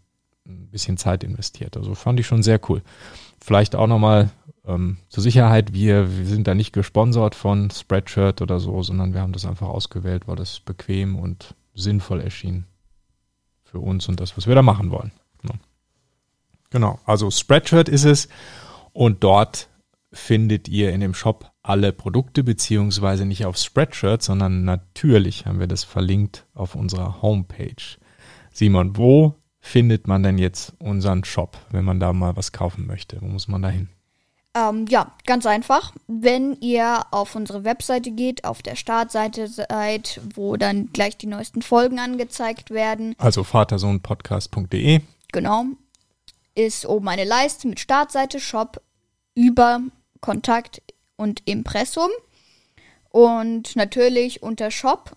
ein 0.46 0.68
bisschen 0.70 0.96
Zeit 0.96 1.24
investiert. 1.24 1.76
Also 1.76 1.94
fand 1.94 2.20
ich 2.20 2.26
schon 2.26 2.42
sehr 2.42 2.60
cool. 2.68 2.82
Vielleicht 3.42 3.74
auch 3.74 3.86
nochmal 3.86 4.30
ähm, 4.66 4.98
zur 5.08 5.22
Sicherheit, 5.22 5.72
wir, 5.72 6.18
wir 6.18 6.26
sind 6.26 6.46
da 6.46 6.54
nicht 6.54 6.72
gesponsert 6.72 7.34
von 7.34 7.70
Spreadshirt 7.70 8.42
oder 8.42 8.58
so, 8.58 8.82
sondern 8.82 9.14
wir 9.14 9.20
haben 9.20 9.32
das 9.32 9.46
einfach 9.46 9.68
ausgewählt, 9.68 10.26
weil 10.26 10.36
das 10.36 10.60
bequem 10.60 11.16
und 11.16 11.54
sinnvoll 11.74 12.20
erschien 12.20 12.64
für 13.64 13.78
uns 13.78 14.08
und 14.08 14.20
das, 14.20 14.36
was 14.36 14.46
wir 14.46 14.54
da 14.54 14.62
machen 14.62 14.90
wollen. 14.90 15.12
Ja. 15.44 15.54
Genau, 16.70 16.98
also 17.04 17.30
Spreadshirt 17.30 17.88
ist 17.88 18.04
es 18.04 18.28
und 18.92 19.22
dort 19.22 19.68
findet 20.12 20.68
ihr 20.68 20.92
in 20.92 21.00
dem 21.00 21.14
Shop 21.14 21.50
alle 21.62 21.92
Produkte, 21.92 22.42
beziehungsweise 22.42 23.26
nicht 23.26 23.44
auf 23.44 23.56
Spreadshirt, 23.56 24.22
sondern 24.22 24.64
natürlich 24.64 25.46
haben 25.46 25.60
wir 25.60 25.66
das 25.66 25.84
verlinkt 25.84 26.46
auf 26.54 26.74
unserer 26.74 27.22
Homepage. 27.22 27.98
Simon, 28.52 28.96
wo 28.96 29.34
findet 29.66 30.06
man 30.06 30.23
denn 30.23 30.38
jetzt 30.38 30.73
unseren 30.78 31.25
Shop, 31.25 31.58
wenn 31.70 31.85
man 31.85 31.99
da 31.99 32.12
mal 32.12 32.37
was 32.37 32.52
kaufen 32.52 32.87
möchte? 32.87 33.20
Wo 33.20 33.26
muss 33.26 33.49
man 33.49 33.62
da 33.62 33.68
hin? 33.68 33.88
Ähm, 34.54 34.87
ja, 34.88 35.12
ganz 35.26 35.44
einfach. 35.44 35.92
Wenn 36.06 36.56
ihr 36.61 37.04
auf 37.11 37.35
unsere 37.35 37.64
Webseite 37.64 38.12
geht, 38.12 38.44
auf 38.44 38.62
der 38.62 38.76
Startseite 38.76 39.49
seid, 39.49 40.20
wo 40.35 40.56
dann 40.56 40.92
gleich 40.92 41.18
die 41.18 41.26
neuesten 41.26 41.62
Folgen 41.62 41.99
angezeigt 41.99 42.70
werden. 42.70 43.14
Also 43.18 43.44
vatersohnpodcast.de. 43.44 45.00
Genau. 45.32 45.64
Ist 46.54 46.87
oben 46.87 47.08
eine 47.08 47.25
Leiste 47.25 47.68
mit 47.68 47.80
Startseite, 47.80 48.40
Shop, 48.40 48.80
über 49.35 49.80
Kontakt 50.20 50.80
und 51.16 51.42
Impressum. 51.44 52.08
Und 53.11 53.76
natürlich 53.76 54.42
unter 54.42 54.70
Shop, 54.70 55.16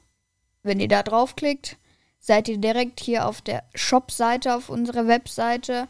wenn 0.63 0.79
ihr 0.79 0.87
da 0.89 1.03
draufklickt, 1.03 1.77
seid 2.19 2.47
ihr 2.47 2.57
direkt 2.57 2.99
hier 2.99 3.25
auf 3.25 3.41
der 3.41 3.63
Shop-Seite 3.73 4.55
auf 4.55 4.69
unserer 4.69 5.07
Webseite 5.07 5.87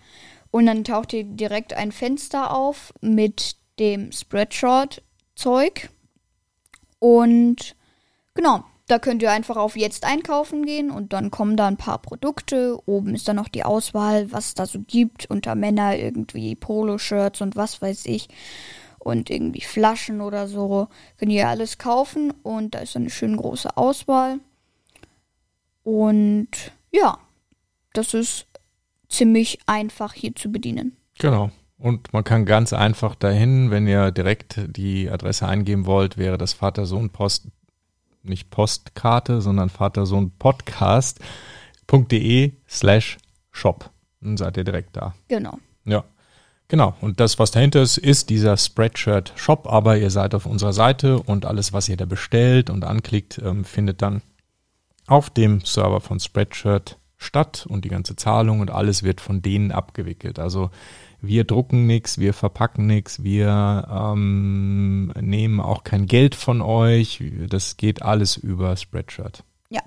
und 0.52 0.66
dann 0.66 0.84
taucht 0.84 1.14
ihr 1.14 1.24
direkt 1.24 1.74
ein 1.74 1.92
Fenster 1.92 2.56
auf 2.56 2.94
mit 3.02 3.56
dem 3.80 4.12
Spreadshot-Zeug. 4.12 5.90
Und 7.00 7.76
genau, 8.34 8.64
da 8.88 9.00
könnt 9.00 9.22
ihr 9.22 9.32
einfach 9.32 9.58
auf 9.58 9.78
Jetzt 9.78 10.04
einkaufen 10.04 10.66
gehen 10.66 10.90
und 10.90 11.14
dann 11.14 11.30
kommen 11.30 11.56
da 11.56 11.68
ein 11.68 11.78
paar 11.78 12.00
Produkte. 12.00 12.80
Oben 12.88 13.14
ist 13.14 13.28
dann 13.28 13.36
noch 13.36 13.48
die 13.48 13.64
Auswahl, 13.64 14.32
was 14.32 14.48
es 14.48 14.54
da 14.56 14.66
so 14.66 14.80
gibt. 14.80 15.30
Unter 15.30 15.56
Männer 15.56 15.96
irgendwie 15.96 16.56
Poloshirts 16.56 17.42
und 17.42 17.56
was 17.56 17.82
weiß 17.82 18.08
ich. 18.08 18.28
Und 18.98 19.30
irgendwie 19.30 19.62
Flaschen 19.62 20.20
oder 20.20 20.48
so. 20.48 20.88
Könnt 21.18 21.32
ihr 21.32 21.48
alles 21.48 21.78
kaufen 21.78 22.34
und 22.44 22.76
da 22.76 22.80
ist 22.80 22.96
eine 22.96 23.12
schön 23.12 23.38
große 23.38 23.78
Auswahl. 23.78 24.40
Und 25.89 26.50
ja, 26.91 27.17
das 27.93 28.13
ist 28.13 28.46
ziemlich 29.08 29.58
einfach 29.65 30.13
hier 30.13 30.36
zu 30.36 30.51
bedienen. 30.51 30.96
Genau. 31.17 31.50
Und 31.79 32.13
man 32.13 32.24
kann 32.24 32.46
ganz 32.46 32.74
einfach 32.74 33.15
dahin, 33.15 33.72
wenn 33.72 33.88
ihr 33.88 34.12
direkt 34.12 34.60
die 34.67 35.10
Adresse 35.10 35.48
eingeben 35.48 35.88
wollt, 35.88 36.19
wäre 36.19 36.38
das 36.38 36.53
Vater-Sohn-Post, 36.53 37.48
nicht 38.22 38.51
Postkarte, 38.51 39.41
sondern 39.41 39.69
Vater-Sohn-Podcast.de 39.69 42.51
slash 42.69 43.17
shop. 43.51 43.89
Dann 44.22 44.38
seid 44.38 44.58
ihr 44.58 44.65
direkt 44.65 44.96
da. 44.96 45.15
Genau. 45.27 45.58
Ja. 45.86 46.03
Genau. 46.67 46.93
Und 47.01 47.19
das, 47.19 47.39
was 47.39 47.50
dahinter 47.50 47.81
ist, 47.81 47.98
ist 47.98 48.29
dieser 48.29 48.58
Spreadshirt 48.58 49.34
Shop, 49.38 49.65
aber 49.67 49.98
ihr 49.98 50.12
seid 50.12 50.36
auf 50.36 50.46
unserer 50.46 50.74
Seite 50.74 51.19
und 51.19 51.48
alles, 51.48 51.74
was 51.74 51.89
ihr 51.89 51.98
da 51.98 52.05
bestellt 52.05 52.69
und 52.69 52.84
anklickt, 52.84 53.41
ähm, 53.43 53.65
findet 53.65 54.03
dann 54.03 54.22
auf 55.10 55.30
dem 55.30 55.62
Server 55.62 56.01
von 56.01 56.20
Spreadshirt 56.20 56.98
statt 57.18 57.66
und 57.68 57.86
die 57.86 57.89
ganze 57.89 58.16
Zahlung 58.16 58.62
und 58.62 58.72
alles 58.72 59.04
wird 59.04 59.22
von 59.22 59.42
denen 59.42 59.72
abgewickelt. 59.72 60.39
Also 60.39 60.70
wir 61.22 61.44
drucken 61.44 61.86
nichts, 61.86 62.18
wir 62.18 62.34
verpacken 62.34 62.88
nichts, 62.88 63.24
wir 63.24 63.88
ähm, 63.92 65.12
nehmen 65.20 65.60
auch 65.60 65.84
kein 65.84 66.06
Geld 66.06 66.34
von 66.34 66.62
euch. 66.62 67.22
Das 67.50 67.75
geht 67.75 68.01
alles 68.01 68.38
über 68.38 68.78
Spreadshirt. 68.78 69.44
Ja. 69.70 69.82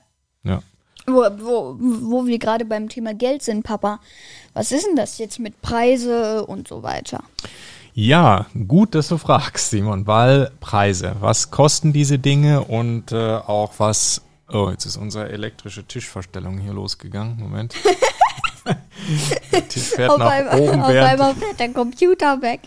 Ja. 0.45 0.63
Wo, 1.07 1.23
wo, 1.39 1.77
wo 1.79 2.27
wir 2.27 2.39
gerade 2.39 2.65
beim 2.65 2.89
Thema 2.89 3.15
Geld 3.15 3.43
sind, 3.43 3.65
Papa. 3.65 3.99
Was 4.53 4.71
ist 4.71 4.87
denn 4.87 4.97
das 4.97 5.19
jetzt 5.19 5.39
mit 5.39 5.63
Preise 5.63 6.47
und 6.47 6.69
so 6.69 6.83
weiter? 6.83 7.25
Ja, 7.95 8.47
gut, 8.69 8.95
dass 8.95 9.09
du 9.09 9.19
fragst, 9.19 9.71
Simon, 9.71 10.07
weil 10.07 10.51
Preise, 10.61 11.17
was 11.21 11.51
kosten 11.51 11.93
diese 11.95 12.19
Dinge 12.19 12.63
und 12.63 13.11
äh, 13.13 13.37
auch 13.37 13.73
was 13.79 14.23
Oh, 14.49 14.69
jetzt 14.71 14.85
ist 14.85 14.97
unsere 14.97 15.31
elektrische 15.31 15.85
Tischverstellung 15.85 16.59
hier 16.59 16.73
losgegangen. 16.73 17.39
Moment. 17.39 17.75
der 19.53 19.69
Tisch 19.69 19.83
fährt 19.83 20.11
auf 20.11 20.19
nach 20.19 20.31
einmal, 20.31 20.61
oben. 20.61 20.81
Auf 20.83 20.89
einmal 20.89 21.35
fährt 21.35 21.61
der 21.61 21.69
Computer 21.71 22.41
weg. 22.43 22.61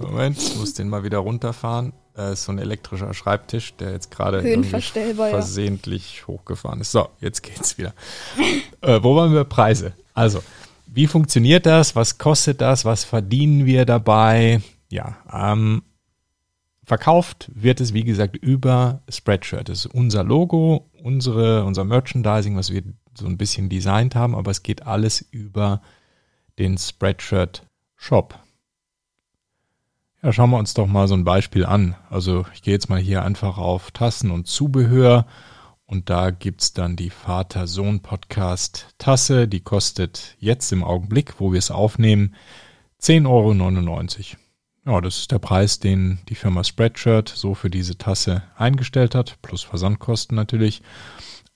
Moment, 0.00 0.38
ich 0.38 0.56
muss 0.56 0.74
den 0.74 0.88
mal 0.88 1.04
wieder 1.04 1.18
runterfahren. 1.18 1.92
Das 2.14 2.40
ist 2.40 2.44
so 2.46 2.52
ein 2.52 2.58
elektrischer 2.58 3.14
Schreibtisch, 3.14 3.76
der 3.76 3.92
jetzt 3.92 4.10
gerade 4.10 4.42
versehentlich 4.42 6.18
ja. 6.18 6.26
hochgefahren 6.26 6.80
ist. 6.80 6.90
So, 6.90 7.08
jetzt 7.20 7.42
geht's 7.44 7.78
wieder. 7.78 7.94
äh, 8.80 8.98
wo 9.00 9.14
waren 9.14 9.32
wir? 9.32 9.44
Preise. 9.44 9.92
Also, 10.14 10.42
wie 10.86 11.06
funktioniert 11.06 11.64
das? 11.64 11.94
Was 11.94 12.18
kostet 12.18 12.60
das? 12.60 12.84
Was 12.84 13.04
verdienen 13.04 13.66
wir 13.66 13.84
dabei? 13.84 14.60
Ja, 14.88 15.16
ähm, 15.32 15.82
Verkauft 16.88 17.50
wird 17.54 17.80
es, 17.82 17.92
wie 17.92 18.02
gesagt, 18.02 18.34
über 18.34 19.02
Spreadshirt. 19.10 19.68
Das 19.68 19.80
ist 19.80 19.86
unser 19.92 20.24
Logo, 20.24 20.88
unsere, 21.02 21.66
unser 21.66 21.84
Merchandising, 21.84 22.56
was 22.56 22.72
wir 22.72 22.82
so 23.12 23.26
ein 23.26 23.36
bisschen 23.36 23.68
designt 23.68 24.14
haben, 24.14 24.34
aber 24.34 24.50
es 24.50 24.62
geht 24.62 24.86
alles 24.86 25.20
über 25.20 25.82
den 26.58 26.78
Spreadshirt 26.78 27.66
Shop. 27.94 28.38
Ja, 30.22 30.32
schauen 30.32 30.48
wir 30.48 30.56
uns 30.56 30.72
doch 30.72 30.86
mal 30.86 31.08
so 31.08 31.14
ein 31.14 31.24
Beispiel 31.24 31.66
an. 31.66 31.94
Also 32.08 32.46
ich 32.54 32.62
gehe 32.62 32.72
jetzt 32.72 32.88
mal 32.88 32.98
hier 32.98 33.22
einfach 33.22 33.58
auf 33.58 33.90
Tassen 33.90 34.30
und 34.30 34.46
Zubehör 34.46 35.26
und 35.84 36.08
da 36.08 36.30
gibt 36.30 36.62
es 36.62 36.72
dann 36.72 36.96
die 36.96 37.10
Vater-Sohn-Podcast-Tasse. 37.10 39.46
Die 39.46 39.60
kostet 39.60 40.36
jetzt 40.38 40.72
im 40.72 40.82
Augenblick, 40.82 41.38
wo 41.38 41.52
wir 41.52 41.58
es 41.58 41.70
aufnehmen, 41.70 42.34
10,99 43.02 43.28
Euro. 43.28 43.52
Ja, 44.88 45.02
das 45.02 45.18
ist 45.18 45.32
der 45.32 45.38
Preis, 45.38 45.80
den 45.80 46.18
die 46.30 46.34
Firma 46.34 46.64
Spreadshirt 46.64 47.28
so 47.28 47.54
für 47.54 47.68
diese 47.68 47.98
Tasse 47.98 48.42
eingestellt 48.56 49.14
hat, 49.14 49.36
plus 49.42 49.62
Versandkosten 49.62 50.34
natürlich. 50.34 50.80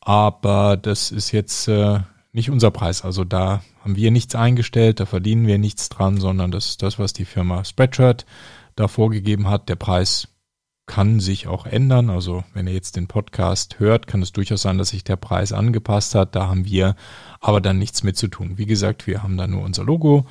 Aber 0.01 0.77
das 0.77 1.11
ist 1.11 1.33
jetzt 1.33 1.67
äh, 1.67 2.01
nicht 2.33 2.51
unser 2.51 2.71
Preis. 2.71 3.07
Also 3.07 3.25
da 3.25 3.63
haben 3.81 3.97
wir 3.97 4.11
nichts 4.11 4.35
eingestellt, 4.35 5.01
da 5.01 5.07
verdienen 5.07 5.47
wir 5.47 5.57
nichts 5.57 5.89
dran, 5.89 6.21
sondern 6.21 6.51
das 6.51 6.67
ist 6.67 6.83
das, 6.83 6.99
was 6.99 7.15
die 7.15 7.25
Firma 7.25 7.65
Spreadshirt 7.65 8.27
da 8.77 8.87
vorgegeben 8.87 9.49
hat. 9.49 9.71
Der 9.71 9.77
Preis 9.77 10.29
kann 10.85 11.19
sich 11.19 11.47
auch 11.47 11.65
ändern. 11.65 12.11
Also 12.11 12.45
wenn 12.53 12.67
ihr 12.67 12.75
jetzt 12.75 12.97
den 12.97 13.09
Podcast 13.09 13.79
hört, 13.79 14.07
kann 14.07 14.21
es 14.21 14.33
durchaus 14.33 14.61
sein, 14.61 14.77
dass 14.77 14.91
sich 14.91 15.05
der 15.05 15.17
Preis 15.17 15.55
angepasst 15.55 16.15
hat. 16.15 16.37
Da 16.37 16.49
haben 16.49 16.67
wir 16.67 16.97
aber 17.41 17.63
dann 17.63 17.79
nichts 17.79 18.03
mit 18.03 18.19
zu 18.19 18.29
tun. 18.29 18.59
Wie 18.59 18.67
gesagt, 18.67 19.07
wir 19.07 19.23
haben 19.23 19.39
da 19.39 19.47
nur 19.47 19.63
unser 19.63 19.85
Logo 19.85 20.27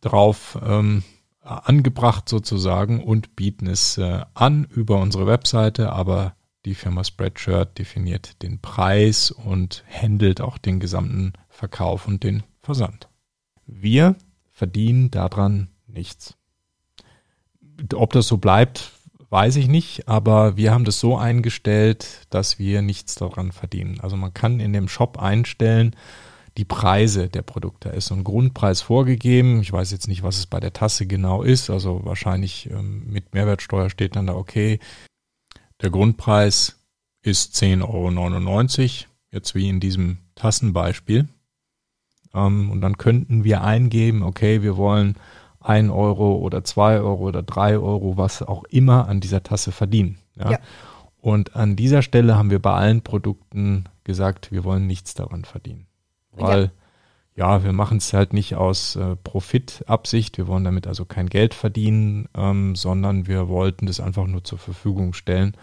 drauf. 0.00 0.56
Ähm, 0.64 1.02
angebracht 1.48 2.28
sozusagen 2.28 3.02
und 3.02 3.36
bieten 3.36 3.66
es 3.66 3.98
äh, 3.98 4.22
an 4.34 4.64
über 4.64 5.00
unsere 5.00 5.26
Webseite, 5.26 5.92
aber 5.92 6.34
die 6.64 6.74
Firma 6.74 7.04
Spreadshirt 7.04 7.78
definiert 7.78 8.42
den 8.42 8.60
Preis 8.60 9.30
und 9.30 9.84
handelt 9.90 10.40
auch 10.40 10.58
den 10.58 10.80
gesamten 10.80 11.32
Verkauf 11.48 12.06
und 12.06 12.22
den 12.24 12.42
Versand. 12.60 13.08
Wir 13.66 14.16
verdienen 14.52 15.10
daran 15.10 15.68
nichts. 15.86 16.36
ob 17.94 18.12
das 18.12 18.26
so 18.26 18.38
bleibt, 18.38 18.92
weiß 19.30 19.56
ich 19.56 19.68
nicht, 19.68 20.08
aber 20.08 20.56
wir 20.56 20.72
haben 20.72 20.84
das 20.84 21.00
so 21.00 21.16
eingestellt, 21.16 22.26
dass 22.30 22.58
wir 22.58 22.82
nichts 22.82 23.14
daran 23.14 23.52
verdienen. 23.52 24.00
Also 24.00 24.16
man 24.16 24.34
kann 24.34 24.60
in 24.60 24.72
dem 24.72 24.88
Shop 24.88 25.18
einstellen, 25.18 25.94
die 26.58 26.64
Preise 26.64 27.28
der 27.28 27.42
Produkte. 27.42 27.88
Da 27.88 27.94
ist 27.94 28.06
so 28.06 28.16
ein 28.16 28.24
Grundpreis 28.24 28.82
vorgegeben. 28.82 29.60
Ich 29.60 29.72
weiß 29.72 29.92
jetzt 29.92 30.08
nicht, 30.08 30.24
was 30.24 30.38
es 30.38 30.46
bei 30.46 30.58
der 30.58 30.72
Tasse 30.72 31.06
genau 31.06 31.42
ist. 31.42 31.70
Also 31.70 32.04
wahrscheinlich 32.04 32.68
ähm, 32.70 33.04
mit 33.08 33.32
Mehrwertsteuer 33.32 33.90
steht 33.90 34.16
dann 34.16 34.26
da, 34.26 34.34
okay, 34.34 34.80
der 35.80 35.90
Grundpreis 35.90 36.80
ist 37.22 37.54
10,99 37.54 37.84
Euro, 37.84 39.10
jetzt 39.30 39.54
wie 39.54 39.68
in 39.68 39.78
diesem 39.78 40.18
Tassenbeispiel. 40.34 41.28
Ähm, 42.34 42.72
und 42.72 42.80
dann 42.80 42.98
könnten 42.98 43.44
wir 43.44 43.62
eingeben, 43.62 44.24
okay, 44.24 44.62
wir 44.62 44.76
wollen 44.76 45.14
1 45.60 45.90
Euro 45.92 46.38
oder 46.38 46.64
2 46.64 46.98
Euro 46.98 47.28
oder 47.28 47.44
3 47.44 47.78
Euro, 47.78 48.16
was 48.16 48.42
auch 48.42 48.64
immer 48.64 49.06
an 49.06 49.20
dieser 49.20 49.44
Tasse 49.44 49.70
verdienen. 49.70 50.18
Ja? 50.34 50.50
ja. 50.50 50.58
Und 51.20 51.54
an 51.54 51.76
dieser 51.76 52.02
Stelle 52.02 52.36
haben 52.36 52.50
wir 52.50 52.60
bei 52.60 52.72
allen 52.72 53.02
Produkten 53.02 53.84
gesagt, 54.02 54.50
wir 54.50 54.64
wollen 54.64 54.88
nichts 54.88 55.14
daran 55.14 55.44
verdienen. 55.44 55.87
Weil, 56.40 56.72
ja, 57.34 57.56
ja 57.56 57.64
wir 57.64 57.72
machen 57.72 57.98
es 57.98 58.12
halt 58.12 58.32
nicht 58.32 58.56
aus 58.56 58.96
äh, 58.96 59.16
Profitabsicht, 59.16 60.38
wir 60.38 60.46
wollen 60.46 60.64
damit 60.64 60.86
also 60.86 61.04
kein 61.04 61.28
Geld 61.28 61.54
verdienen, 61.54 62.28
ähm, 62.36 62.76
sondern 62.76 63.26
wir 63.26 63.48
wollten 63.48 63.86
das 63.86 64.00
einfach 64.00 64.26
nur 64.26 64.44
zur 64.44 64.58
Verfügung 64.58 65.12
stellen. 65.12 65.56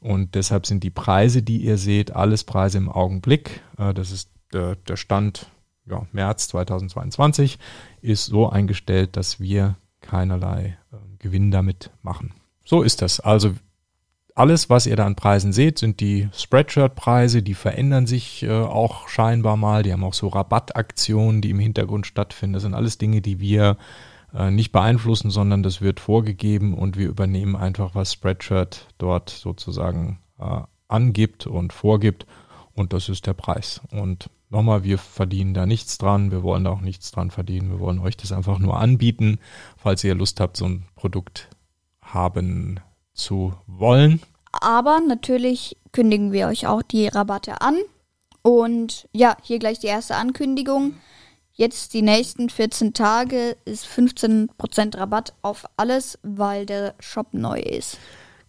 Und 0.00 0.34
deshalb 0.34 0.66
sind 0.66 0.82
die 0.82 0.90
Preise, 0.90 1.42
die 1.42 1.58
ihr 1.58 1.78
seht, 1.78 2.14
alles 2.14 2.42
Preise 2.42 2.78
im 2.78 2.88
Augenblick. 2.88 3.60
Äh, 3.78 3.94
das 3.94 4.10
ist 4.10 4.30
der, 4.52 4.76
der 4.76 4.96
Stand 4.96 5.46
ja, 5.86 6.06
März 6.12 6.48
2022 6.48 7.58
ist 8.02 8.26
so 8.26 8.48
eingestellt, 8.48 9.16
dass 9.16 9.40
wir 9.40 9.76
keinerlei 10.00 10.76
äh, 10.92 10.96
Gewinn 11.18 11.50
damit 11.50 11.90
machen. 12.02 12.34
So 12.64 12.82
ist 12.82 13.02
das. 13.02 13.20
Also 13.20 13.54
alles, 14.34 14.70
was 14.70 14.86
ihr 14.86 14.96
da 14.96 15.06
an 15.06 15.16
Preisen 15.16 15.52
seht, 15.52 15.78
sind 15.78 16.00
die 16.00 16.28
Spreadshirt-Preise, 16.32 17.42
die 17.42 17.54
verändern 17.54 18.06
sich 18.06 18.42
äh, 18.42 18.50
auch 18.50 19.08
scheinbar 19.08 19.56
mal. 19.56 19.82
Die 19.82 19.92
haben 19.92 20.04
auch 20.04 20.14
so 20.14 20.28
Rabattaktionen, 20.28 21.40
die 21.40 21.50
im 21.50 21.58
Hintergrund 21.58 22.06
stattfinden. 22.06 22.54
Das 22.54 22.62
sind 22.62 22.74
alles 22.74 22.98
Dinge, 22.98 23.20
die 23.20 23.40
wir 23.40 23.76
äh, 24.34 24.50
nicht 24.50 24.72
beeinflussen, 24.72 25.30
sondern 25.30 25.62
das 25.62 25.80
wird 25.80 26.00
vorgegeben 26.00 26.74
und 26.74 26.96
wir 26.96 27.08
übernehmen 27.08 27.56
einfach, 27.56 27.94
was 27.94 28.12
Spreadshirt 28.12 28.88
dort 28.98 29.30
sozusagen 29.30 30.20
äh, 30.38 30.60
angibt 30.88 31.46
und 31.46 31.72
vorgibt. 31.72 32.26
Und 32.74 32.92
das 32.92 33.08
ist 33.08 33.26
der 33.26 33.34
Preis. 33.34 33.80
Und 33.90 34.30
Nochmal, 34.52 34.84
wir 34.84 34.98
verdienen 34.98 35.54
da 35.54 35.64
nichts 35.64 35.96
dran, 35.96 36.30
wir 36.30 36.42
wollen 36.42 36.64
da 36.64 36.70
auch 36.72 36.82
nichts 36.82 37.10
dran 37.10 37.30
verdienen, 37.30 37.70
wir 37.70 37.80
wollen 37.80 37.98
euch 37.98 38.18
das 38.18 38.32
einfach 38.32 38.58
nur 38.58 38.78
anbieten, 38.78 39.38
falls 39.78 40.04
ihr 40.04 40.14
Lust 40.14 40.40
habt, 40.40 40.58
so 40.58 40.66
ein 40.66 40.84
Produkt 40.94 41.48
haben 42.02 42.78
zu 43.14 43.54
wollen. 43.66 44.20
Aber 44.52 45.00
natürlich 45.00 45.76
kündigen 45.92 46.32
wir 46.32 46.48
euch 46.48 46.66
auch 46.66 46.82
die 46.82 47.08
Rabatte 47.08 47.60
an. 47.60 47.76
Und 48.42 49.08
ja, 49.12 49.36
hier 49.42 49.58
gleich 49.58 49.78
die 49.78 49.86
erste 49.86 50.16
Ankündigung. 50.16 50.94
Jetzt 51.52 51.94
die 51.94 52.02
nächsten 52.02 52.48
14 52.48 52.94
Tage 52.94 53.56
ist 53.64 53.86
15% 53.86 54.96
Rabatt 54.98 55.34
auf 55.42 55.66
alles, 55.76 56.18
weil 56.22 56.66
der 56.66 56.94
Shop 56.98 57.28
neu 57.32 57.60
ist. 57.60 57.98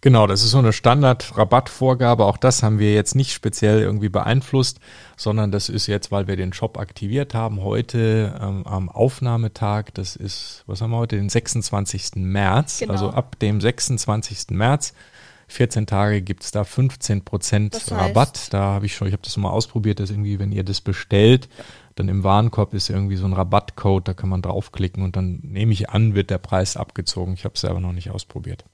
Genau, 0.04 0.26
das 0.26 0.42
ist 0.42 0.50
so 0.50 0.58
eine 0.58 0.74
Standard-Rabattvorgabe. 0.74 2.26
Auch 2.26 2.36
das 2.36 2.62
haben 2.62 2.78
wir 2.78 2.92
jetzt 2.92 3.14
nicht 3.14 3.32
speziell 3.32 3.80
irgendwie 3.80 4.10
beeinflusst, 4.10 4.78
sondern 5.16 5.50
das 5.50 5.70
ist 5.70 5.86
jetzt, 5.86 6.12
weil 6.12 6.26
wir 6.26 6.36
den 6.36 6.52
Shop 6.52 6.76
aktiviert 6.76 7.32
haben, 7.32 7.62
heute 7.62 8.38
ähm, 8.38 8.66
am 8.66 8.90
Aufnahmetag. 8.90 9.94
Das 9.94 10.14
ist, 10.14 10.62
was 10.66 10.82
haben 10.82 10.90
wir 10.90 10.98
heute, 10.98 11.16
den 11.16 11.30
26. 11.30 12.16
März. 12.16 12.80
Genau. 12.80 12.92
Also 12.92 13.12
ab 13.12 13.38
dem 13.38 13.62
26. 13.62 14.50
März 14.50 14.92
14 15.48 15.86
Tage 15.86 16.20
gibt 16.20 16.44
es 16.44 16.50
da 16.50 16.64
15 16.64 17.24
Prozent 17.24 17.90
Rabatt. 17.90 18.52
Da 18.52 18.60
habe 18.60 18.84
ich 18.84 18.94
schon, 18.94 19.08
ich 19.08 19.14
habe 19.14 19.22
das 19.22 19.34
mal 19.38 19.48
ausprobiert, 19.48 20.00
dass 20.00 20.10
irgendwie, 20.10 20.38
wenn 20.38 20.52
ihr 20.52 20.64
das 20.64 20.82
bestellt, 20.82 21.48
dann 21.94 22.10
im 22.10 22.24
Warenkorb 22.24 22.74
ist 22.74 22.90
irgendwie 22.90 23.16
so 23.16 23.24
ein 23.24 23.32
Rabattcode, 23.32 24.06
da 24.06 24.12
kann 24.12 24.28
man 24.28 24.42
draufklicken 24.42 25.02
und 25.02 25.16
dann 25.16 25.40
nehme 25.42 25.72
ich 25.72 25.88
an, 25.88 26.14
wird 26.14 26.28
der 26.28 26.36
Preis 26.36 26.76
abgezogen. 26.76 27.32
Ich 27.32 27.46
habe 27.46 27.54
es 27.54 27.62
selber 27.62 27.80
noch 27.80 27.92
nicht 27.92 28.10
ausprobiert. 28.10 28.66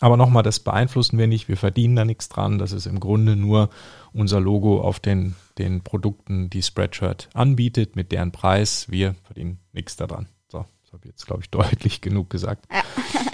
Aber 0.00 0.16
nochmal, 0.16 0.42
das 0.42 0.60
beeinflussen 0.60 1.18
wir 1.18 1.26
nicht, 1.26 1.48
wir 1.48 1.56
verdienen 1.56 1.96
da 1.96 2.04
nichts 2.04 2.28
dran. 2.28 2.58
Das 2.58 2.72
ist 2.72 2.86
im 2.86 3.00
Grunde 3.00 3.36
nur 3.36 3.70
unser 4.12 4.40
Logo 4.40 4.80
auf 4.80 5.00
den, 5.00 5.34
den 5.58 5.82
Produkten, 5.82 6.50
die 6.50 6.62
Spreadshirt 6.62 7.28
anbietet, 7.34 7.96
mit 7.96 8.12
deren 8.12 8.32
Preis. 8.32 8.90
Wir 8.90 9.14
verdienen 9.24 9.58
nichts 9.72 9.96
daran. 9.96 10.26
So, 10.48 10.64
das 10.82 10.92
habe 10.92 11.02
ich 11.04 11.10
jetzt, 11.10 11.26
glaube 11.26 11.42
ich, 11.42 11.50
deutlich 11.50 12.00
genug 12.00 12.30
gesagt. 12.30 12.66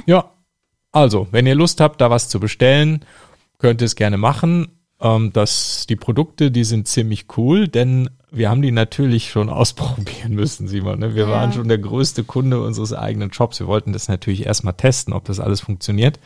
Ja. 0.07 0.33
also, 0.93 1.29
wenn 1.31 1.47
ihr 1.47 1.55
Lust 1.55 1.81
habt, 1.81 2.01
da 2.01 2.11
was 2.11 2.29
zu 2.29 2.41
bestellen, 2.41 3.05
könnt 3.59 3.81
ihr 3.83 3.87
es 3.87 3.97
gerne 3.97 4.17
machen. 4.17 4.81
Ähm, 5.01 5.33
das, 5.33 5.87
die 5.89 5.97
Produkte, 5.97 6.51
die 6.51 6.65
sind 6.65 6.89
ziemlich 6.89 7.27
cool, 7.37 7.69
denn 7.69 8.11
wir 8.31 8.51
haben 8.51 8.63
die 8.63 8.73
natürlich 8.73 9.31
schon 9.31 9.49
ausprobieren 9.51 10.35
müssen, 10.35 10.69
Simon. 10.69 10.99
Ne? 10.99 11.15
Wir 11.15 11.25
ja. 11.25 11.31
waren 11.31 11.53
schon 11.53 11.69
der 11.69 11.79
größte 11.79 12.25
Kunde 12.25 12.61
unseres 12.63 12.93
eigenen 12.93 13.33
Shops. 13.33 13.61
Wir 13.61 13.67
wollten 13.67 13.93
das 13.93 14.09
natürlich 14.09 14.47
erstmal 14.47 14.75
testen, 14.75 15.13
ob 15.13 15.25
das 15.25 15.41
alles 15.41 15.61
funktioniert 15.61 16.19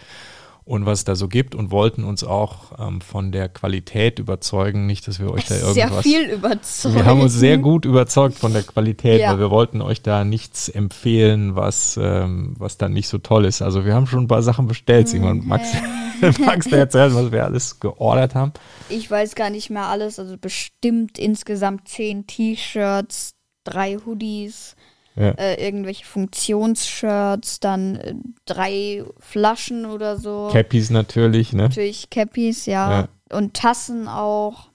und 0.67 0.87
was 0.87 1.01
es 1.01 1.05
da 1.05 1.15
so 1.15 1.29
gibt 1.29 1.55
und 1.55 1.71
wollten 1.71 2.05
uns 2.05 2.25
auch 2.25 2.79
ähm, 2.79 3.03
von 3.03 3.33
der 3.33 3.51
Qualität 3.51 4.19
überzeugen. 4.19 4.87
Nicht, 4.87 5.07
dass 5.07 5.21
wir 5.21 5.31
euch 5.31 5.45
da 5.45 5.57
irgendwas. 5.57 5.75
Sehr 5.75 6.03
viel 6.03 6.31
überzeugt. 6.31 6.95
Wir 6.95 7.05
haben 7.05 7.21
uns 7.21 7.35
sehr 7.35 7.59
gut 7.59 7.85
überzeugt 7.85 8.39
von 8.39 8.55
der 8.55 8.63
Qualität, 8.63 9.21
ja. 9.21 9.33
weil 9.33 9.41
wir 9.41 9.51
wollten 9.51 9.83
euch 9.83 10.01
da 10.01 10.25
nichts 10.25 10.71
empfehlen, 10.71 11.55
was, 11.55 11.99
ähm, 12.03 12.55
was 12.59 12.79
dann 12.79 12.95
nicht 12.95 13.09
so 13.09 13.19
toll 13.19 13.45
ist. 13.45 13.61
Also 13.61 13.85
wir 13.85 13.95
haben 13.95 14.07
schon 14.07 14.25
ein 14.25 14.29
paar 14.29 14.43
Sachen 14.43 14.67
bestellt, 14.67 15.09
Simon. 15.09 15.41
Okay. 15.41 15.49
Max, 15.49 16.39
magst 16.39 16.73
du 16.73 16.77
erzählen, 16.77 17.15
was 17.15 17.31
wir 17.31 17.45
alles 17.45 17.79
geordert 17.79 18.35
haben? 18.35 18.53
Ich 18.89 19.11
weiß 19.11 19.35
gar 19.35 19.51
nicht 19.51 19.69
mehr 19.69 19.87
alles. 19.87 20.19
Also 20.19 20.39
bestimmt 20.39 21.19
insgesamt 21.19 21.89
zehn 21.89 22.27
T-Shirts, 22.27 23.35
drei 23.65 23.97
Hoodies 23.97 24.77
ja. 25.17 25.31
äh, 25.31 25.65
irgendwelche 25.65 26.05
Funktionsshirts, 26.05 27.61
dann 27.61 27.97
äh, 27.97 28.15
drei 28.47 29.05
Flaschen 29.19 29.87
oder 29.87 30.17
so. 30.19 30.49
Cappies 30.53 30.91
natürlich, 30.91 31.53
ne? 31.53 31.65
Natürlich 31.65 32.11
Cappies, 32.11 32.67
ja. 32.67 32.91
ja. 32.91 33.09
Und 33.31 33.55
Tassen 33.55 34.09
auch. 34.09 34.69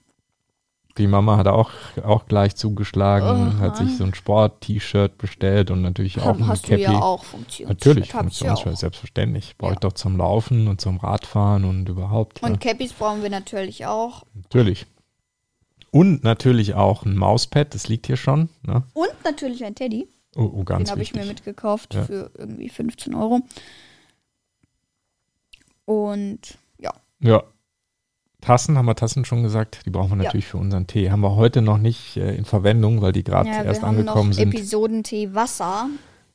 Die 0.98 1.08
Mama 1.08 1.38
hat 1.38 1.48
auch, 1.48 1.72
auch 2.04 2.26
gleich 2.26 2.56
zugeschlagen, 2.56 3.58
uh 3.58 3.60
hat 3.62 3.78
sich 3.78 3.96
so 3.96 4.04
ein 4.04 4.14
Sport-T-Shirt 4.14 5.18
bestellt 5.18 5.72
und 5.72 5.82
natürlich 5.82 6.20
auch 6.20 6.36
ein 6.36 6.46
Hast 6.46 6.66
Cappy. 6.66 6.84
Du 6.84 6.92
ja 6.92 7.02
auch 7.02 7.24
Funktionsshirt. 7.24 7.70
Natürlich, 7.70 8.12
Funktionsshirt, 8.12 8.78
selbstverständlich. 8.78 9.56
Brauche 9.58 9.72
ja. 9.72 9.74
ich 9.76 9.80
doch 9.80 9.94
zum 9.94 10.18
Laufen 10.18 10.68
und 10.68 10.82
zum 10.82 10.98
Radfahren 10.98 11.64
und 11.64 11.88
überhaupt. 11.88 12.44
Und. 12.44 12.60
Cappies 12.60 12.92
brauchen 12.92 13.24
wir 13.24 13.30
natürlich 13.30 13.86
auch. 13.86 14.24
Natürlich. 14.34 14.88
Und 15.92 16.24
natürlich 16.24 16.74
auch 16.74 17.06
ein 17.06 17.16
Mauspad, 17.16 17.74
das 17.74 17.88
liegt 17.88 18.08
hier 18.08 18.18
schon. 18.18 18.50
Ne? 18.64 18.84
Und 18.94 19.10
natürlich 19.24 19.64
ein 19.64 19.76
Teddy. 19.76 20.08
Oh, 20.36 20.52
oh 20.54 20.64
ganz 20.64 20.86
Den 20.86 20.92
habe 20.92 21.02
ich 21.02 21.14
mir 21.14 21.26
mitgekauft 21.26 21.94
ja. 21.94 22.04
für 22.04 22.32
irgendwie 22.38 22.70
15 22.70 23.16
Euro. 23.16 23.42
Und 25.86 26.58
ja. 26.80 26.94
Ja. 27.20 27.44
Tassen, 28.42 28.78
haben 28.78 28.86
wir 28.86 28.96
Tassen 28.96 29.26
schon 29.26 29.44
gesagt, 29.44 29.86
die 29.86 29.90
brauchen 29.90 30.12
wir 30.12 30.24
natürlich 30.24 30.46
ja. 30.46 30.52
für 30.52 30.58
unseren 30.58 30.88
Tee. 30.88 31.12
Haben 31.12 31.22
wir 31.22 31.36
heute 31.36 31.62
noch 31.62 31.78
nicht 31.78 32.16
äh, 32.16 32.36
in 32.36 32.46
Verwendung, 32.46 33.02
weil 33.02 33.12
die 33.12 33.24
gerade 33.24 33.50
ja, 33.50 33.64
erst 33.64 33.84
angekommen 33.84 34.32
sind. 34.32 34.54
Episodentee 34.54 35.34
Wasser. 35.34 35.90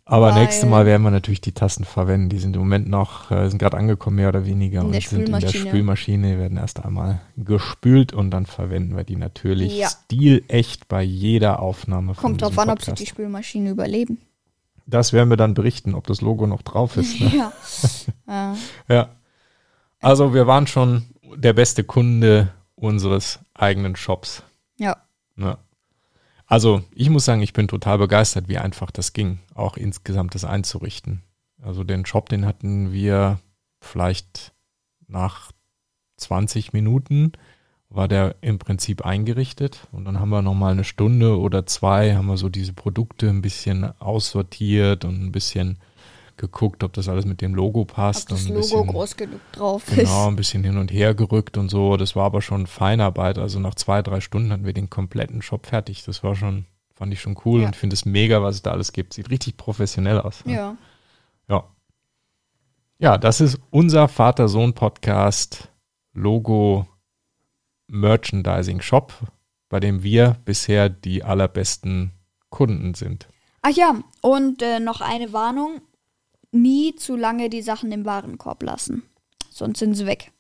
Aber 0.07 0.35
Weil 0.35 0.43
nächstes 0.43 0.69
Mal 0.69 0.85
werden 0.85 1.03
wir 1.03 1.11
natürlich 1.11 1.41
die 1.41 1.53
Tassen 1.53 1.85
verwenden. 1.85 2.29
Die 2.29 2.39
sind 2.39 2.55
im 2.57 2.61
Moment 2.61 2.89
noch, 2.89 3.31
äh, 3.31 3.49
sind 3.49 3.59
gerade 3.59 3.79
angekommen, 3.79 4.17
mehr 4.17 4.29
oder 4.29 4.45
weniger, 4.45 4.85
und 4.85 4.93
sind 4.93 5.31
in 5.31 5.41
der 5.41 5.49
Spülmaschine, 5.49 6.39
werden 6.39 6.59
erst 6.59 6.85
einmal 6.85 7.23
gespült 7.37 8.13
und 8.13 8.31
dann 8.31 8.45
verwenden 8.45 8.97
wir 8.97 9.05
die 9.05 9.17
natürlich 9.17 9.79
ja. 9.79 9.89
stilecht 9.89 10.89
bei 10.89 11.03
jeder 11.03 11.61
Aufnahme. 11.61 12.15
Kommt 12.15 12.43
drauf 12.43 12.59
an, 12.59 12.69
ob 12.69 12.83
sie 12.83 12.93
die 12.93 13.07
Spülmaschine 13.07 13.71
überleben. 13.71 14.19
Das 14.87 15.15
werden 15.15 15.31
wir 15.31 15.39
dann 15.39 15.55
berichten, 15.55 15.95
ob 15.95 16.07
das 16.07 16.21
Logo 16.21 16.47
noch 16.47 16.61
drauf 16.61 16.99
ist. 16.99 17.19
Ne? 17.19 17.33
Ja. 18.29 18.57
ja. 18.89 19.09
Also 20.01 20.35
wir 20.35 20.47
waren 20.47 20.67
schon 20.67 21.07
der 21.35 21.55
beste 21.55 21.83
Kunde 21.83 22.53
unseres 22.75 23.39
eigenen 23.55 23.97
Shops. 23.97 24.43
Ja. 24.77 24.99
ja. 25.37 25.57
Also 26.47 26.83
ich 26.95 27.11
muss 27.11 27.25
sagen, 27.25 27.43
ich 27.43 27.53
bin 27.53 27.69
total 27.69 27.99
begeistert, 27.99 28.49
wie 28.49 28.59
einfach 28.59 28.91
das 28.91 29.13
ging, 29.13 29.39
auch 29.55 29.77
insgesamt 29.77 30.35
das 30.35 30.45
einzurichten. 30.45 31.23
Also 31.63 31.85
den 31.85 32.05
Shop, 32.05 32.29
den 32.29 32.45
hatten 32.45 32.93
wir 32.93 33.41
vielleicht 33.81 34.53
nach 35.07 35.53
20 36.17 36.73
Minuten 36.73 37.33
war 37.95 38.09
der 38.09 38.37
im 38.41 38.59
Prinzip 38.59 39.05
eingerichtet 39.07 39.87
und 39.93 40.05
dann 40.05 40.19
haben 40.19 40.31
wir 40.31 40.43
nochmal 40.43 40.73
eine 40.73 40.85
Stunde 40.85 41.39
oder 41.39 41.65
zwei, 41.67 42.17
haben 42.17 42.27
wir 42.27 42.37
so 42.37 42.49
diese 42.49 42.73
Produkte 42.73 43.29
ein 43.29 43.43
bisschen 43.43 43.85
aussortiert 44.01 45.05
und 45.05 45.23
ein 45.23 45.33
bisschen 45.33 45.79
geguckt, 46.37 46.83
ob 46.85 46.93
das 46.93 47.09
alles 47.09 47.25
mit 47.25 47.41
dem 47.41 47.55
Logo 47.55 47.85
passt. 47.85 48.31
Ob 48.31 48.39
das 48.39 48.49
Logo 48.49 48.61
bisschen, 48.61 48.87
groß 48.87 49.17
genug 49.17 49.41
drauf 49.53 49.85
genau, 49.87 50.03
ist. 50.03 50.09
Genau, 50.09 50.29
ein 50.29 50.37
bisschen 50.37 50.65
hin 50.65 50.79
und 50.79 50.93
her 50.93 51.15
gerückt 51.15 51.57
und 51.57 51.69
so. 51.69 51.97
Das 51.97 52.17
war 52.17 52.25
aber 52.25 52.43
schon 52.43 52.67
Feinarbeit. 52.67 53.39
Also 53.39 53.61
nach 53.61 53.75
zwei, 53.75 54.03
drei 54.03 54.21
Stunden 54.21 54.53
hatten 54.53 54.65
wir 54.65 54.73
den 54.73 54.91
kompletten 54.91 55.43
Shop 55.43 55.67
fertig. 55.67 56.05
Das 56.05 56.23
war 56.23 56.35
schon, 56.35 56.67
fand 56.95 57.13
ich 57.13 57.21
schon 57.21 57.39
cool 57.45 57.61
ja. 57.63 57.67
und 57.67 57.77
finde 57.77 57.95
es 57.95 58.05
mega, 58.05 58.43
was 58.43 58.57
es 58.57 58.63
da 58.63 58.73
alles 58.73 58.93
gibt. 58.93 59.15
Sieht 59.15 59.31
richtig 59.31 59.57
professionell 59.57 60.21
aus. 60.21 60.45
Ne? 60.45 60.55
Ja. 60.55 60.77
Ja. 61.49 61.65
Ja, 62.99 63.19
das 63.19 63.41
ist 63.41 63.59
unser 63.71 64.09
Vater-Sohn-Podcast 64.09 65.69
Logo 66.13 66.87
Merchandising 67.87 68.81
Shop, 68.81 69.13
bei 69.69 69.81
dem 69.81 70.03
wir 70.03 70.37
bisher 70.45 70.89
die 70.89 71.23
allerbesten 71.23 72.13
Kunden 72.51 72.95
sind. 72.95 73.29
Ach 73.63 73.71
ja, 73.71 73.95
und 74.21 74.63
äh, 74.63 74.79
noch 74.79 75.01
eine 75.01 75.33
Warnung. 75.33 75.81
Nie 76.55 76.95
zu 76.95 77.17
lange 77.17 77.51
die 77.51 77.63
Sachen 77.63 77.91
im 77.91 78.05
Warenkorb 78.05 78.63
lassen. 78.63 79.03
Sonst 79.51 79.81
sind 79.81 79.95
sie 79.95 80.07
weg. 80.07 80.31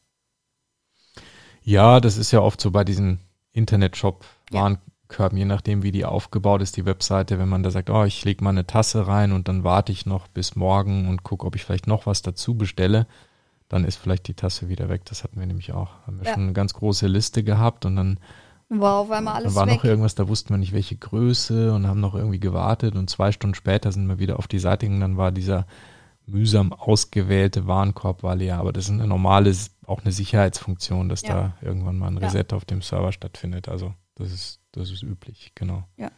Ja, 1.62 1.98
das 2.00 2.16
ist 2.16 2.30
ja 2.30 2.40
oft 2.40 2.60
so 2.60 2.70
bei 2.70 2.84
diesen 2.84 3.18
Internetshop 3.52 4.24
Ja. 4.52 4.76
Je 5.32 5.44
nachdem 5.44 5.82
wie 5.84 5.92
die 5.92 6.04
aufgebaut 6.04 6.60
ist, 6.60 6.76
die 6.76 6.86
Webseite, 6.86 7.38
wenn 7.38 7.48
man 7.48 7.62
da 7.62 7.70
sagt, 7.70 7.88
oh, 7.88 8.02
ich 8.04 8.24
lege 8.24 8.42
mal 8.42 8.50
eine 8.50 8.66
Tasse 8.66 9.06
rein 9.06 9.30
und 9.32 9.46
dann 9.46 9.62
warte 9.62 9.92
ich 9.92 10.06
noch 10.06 10.26
bis 10.26 10.56
morgen 10.56 11.08
und 11.08 11.22
gucke, 11.22 11.46
ob 11.46 11.54
ich 11.54 11.64
vielleicht 11.64 11.86
noch 11.86 12.06
was 12.06 12.22
dazu 12.22 12.54
bestelle, 12.56 13.06
dann 13.68 13.84
ist 13.84 13.96
vielleicht 13.96 14.26
die 14.26 14.34
Tasse 14.34 14.68
wieder 14.68 14.88
weg. 14.88 15.02
Das 15.04 15.22
hatten 15.22 15.38
wir 15.38 15.46
nämlich 15.46 15.72
auch. 15.72 15.90
Haben 16.06 16.18
wir 16.18 16.26
Ja. 16.26 16.34
schon 16.34 16.44
eine 16.44 16.52
ganz 16.52 16.74
große 16.74 17.06
Liste 17.06 17.44
gehabt 17.44 17.84
und 17.84 17.94
dann 17.96 18.18
War 18.68 18.94
auf 18.94 19.10
einmal 19.12 19.34
alles 19.34 19.54
da 19.54 19.60
war 19.60 19.66
weg. 19.68 19.76
noch 19.76 19.84
irgendwas, 19.84 20.16
da 20.16 20.26
wussten 20.26 20.50
wir 20.50 20.58
nicht, 20.58 20.72
welche 20.72 20.96
Größe 20.96 21.72
und 21.72 21.86
haben 21.86 22.00
noch 22.00 22.16
irgendwie 22.16 22.40
gewartet 22.40 22.96
und 22.96 23.08
zwei 23.08 23.30
Stunden 23.30 23.54
später 23.54 23.92
sind 23.92 24.08
wir 24.08 24.18
wieder 24.18 24.38
auf 24.40 24.48
die 24.48 24.58
Seite 24.58 24.86
gegangen, 24.86 25.00
dann 25.00 25.16
war 25.16 25.30
dieser 25.30 25.66
mühsam 26.26 26.72
ausgewählte 26.72 27.66
Warenkorb 27.66 28.22
war 28.22 28.34
leer, 28.36 28.58
aber 28.58 28.72
das 28.72 28.84
ist 28.86 28.90
eine 28.90 29.06
normale, 29.06 29.54
auch 29.86 30.02
eine 30.02 30.12
Sicherheitsfunktion, 30.12 31.08
dass 31.08 31.22
Ja. 31.22 31.28
da 31.60 31.66
irgendwann 31.66 31.98
mal 31.98 32.08
ein 32.08 32.18
Ja. 32.18 32.28
Reset 32.28 32.52
auf 32.52 32.64
dem 32.64 32.82
Server 32.82 33.12
stattfindet. 33.12 33.68
Also 33.68 33.94
das 34.14 34.32
ist, 34.32 34.60
das 34.72 34.90
ist 34.90 35.02
üblich, 35.02 35.52
genau. 35.54 35.84
Ja. 35.96 36.10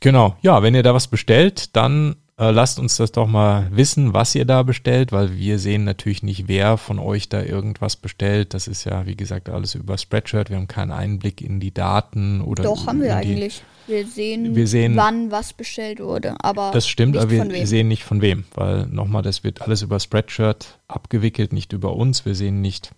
Genau, 0.00 0.36
ja, 0.42 0.62
wenn 0.62 0.74
ihr 0.74 0.82
da 0.82 0.94
was 0.94 1.06
bestellt, 1.06 1.76
dann 1.76 2.16
äh, 2.38 2.50
lasst 2.50 2.80
uns 2.80 2.96
das 2.96 3.12
doch 3.12 3.28
mal 3.28 3.68
wissen, 3.70 4.14
was 4.14 4.34
ihr 4.34 4.44
da 4.44 4.64
bestellt, 4.64 5.12
weil 5.12 5.36
wir 5.36 5.60
sehen 5.60 5.84
natürlich 5.84 6.24
nicht, 6.24 6.48
wer 6.48 6.76
von 6.76 6.98
euch 6.98 7.28
da 7.28 7.40
irgendwas 7.42 7.94
bestellt. 7.96 8.52
Das 8.54 8.66
ist 8.66 8.82
ja, 8.84 9.06
wie 9.06 9.14
gesagt, 9.14 9.48
alles 9.48 9.76
über 9.76 9.96
Spreadshirt. 9.98 10.50
Wir 10.50 10.56
haben 10.56 10.66
keinen 10.66 10.90
Einblick 10.90 11.40
in 11.40 11.60
die 11.60 11.72
Daten 11.72 12.40
oder 12.40 12.64
Doch, 12.64 12.86
haben 12.86 13.00
wir 13.00 13.08
die, 13.08 13.12
eigentlich. 13.12 13.62
Wir 13.86 14.06
sehen, 14.06 14.54
Wir 14.54 14.66
sehen- 14.66 14.96
wann 14.96 15.30
was 15.30 15.52
bestellt 15.52 16.00
wurde. 16.00 16.36
Aber 16.40 16.70
Das 16.72 16.86
stimmt, 16.88 17.16
aber 17.16 17.30
wir 17.30 17.66
sehen 17.66 17.88
nicht 17.88 18.04
von 18.04 18.20
wem, 18.22 18.44
weil 18.54 18.86
nochmal, 18.86 19.22
das 19.22 19.42
wird 19.44 19.62
alles 19.62 19.82
über 19.82 19.98
Spreadshirt 20.00 20.78
abgewickelt, 20.88 21.52
nicht 21.52 21.72
über 21.72 21.94
uns. 21.96 22.24
Wir 22.24 22.34
sehen 22.34 22.60
nicht, 22.60 22.92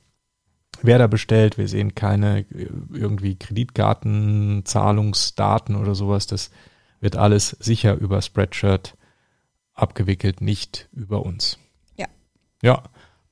wer 0.83 0.99
da 0.99 1.07
bestellt. 1.07 1.57
Wir 1.59 1.69
sehen 1.69 1.95
keine 1.95 2.41
äh, 2.41 2.69
irgendwie 2.93 3.37
Kreditkarten, 3.37 4.63
Zahlungsdaten 4.65 5.77
oder 5.77 5.95
sowas. 5.95 6.27
Das 6.27 6.51
wird 7.01 7.17
alles 7.17 7.51
sicher 7.61 7.95
über 7.95 8.21
Spreadshirt 8.23 8.97
abgewickelt, 9.75 10.41
nicht 10.41 10.89
über 10.93 11.25
uns. 11.25 11.59
Ja. 11.97 12.07
Ja. 12.63 12.83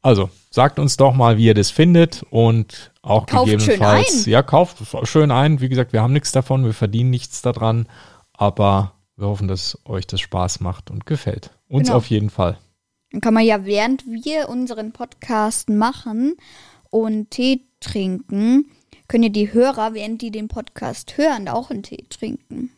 Also, 0.03 0.31
sagt 0.51 0.79
uns 0.81 0.97
doch 0.97 1.15
mal, 1.15 1.38
wie 1.38 1.47
ihr 1.47 1.55
das 1.55 1.71
findet 1.71 2.25
und 2.31 2.93
auch 3.03 3.27
Kauft 3.27 3.51
gegebenenfalls. 3.51 4.27
Ja, 4.27 4.43
kauft 4.43 4.79
schön 5.05 5.31
ein. 5.31 5.61
Wie 5.61 5.69
gesagt, 5.69 5.93
wir 5.93 6.03
haben 6.03 6.12
nichts 6.12 6.33
davon, 6.33 6.65
wir 6.65 6.75
verdienen 6.75 7.11
nichts 7.11 7.41
daran, 7.41 7.87
aber 8.33 8.95
wir 9.17 9.29
hoffen, 9.29 9.47
dass 9.47 9.79
euch 9.85 10.07
das 10.07 10.21
Spaß 10.21 10.61
macht 10.61 10.91
und 10.91 11.07
gefällt. 11.07 11.51
Uns 11.69 11.87
Genau. 11.88 11.99
auf 11.99 12.07
jeden 12.07 12.31
Fall. 12.31 12.59
Dann 13.12 13.21
kann 13.21 13.35
man 13.35 13.45
ja, 13.45 13.65
während 13.65 14.05
wir 14.07 14.49
unseren 14.49 14.93
Podcast 14.93 15.69
machen 15.71 16.35
und 16.91 17.31
Tee 17.31 17.67
trinken, 17.81 18.71
können 19.07 19.25
ja 19.25 19.29
die 19.29 19.53
Hörer, 19.53 19.95
während 19.95 20.21
die 20.23 20.31
den 20.31 20.49
Podcast 20.49 21.17
hören, 21.17 21.49
auch 21.49 21.71
einen 21.71 21.83
Tee 21.83 22.07
trinken. 22.09 22.71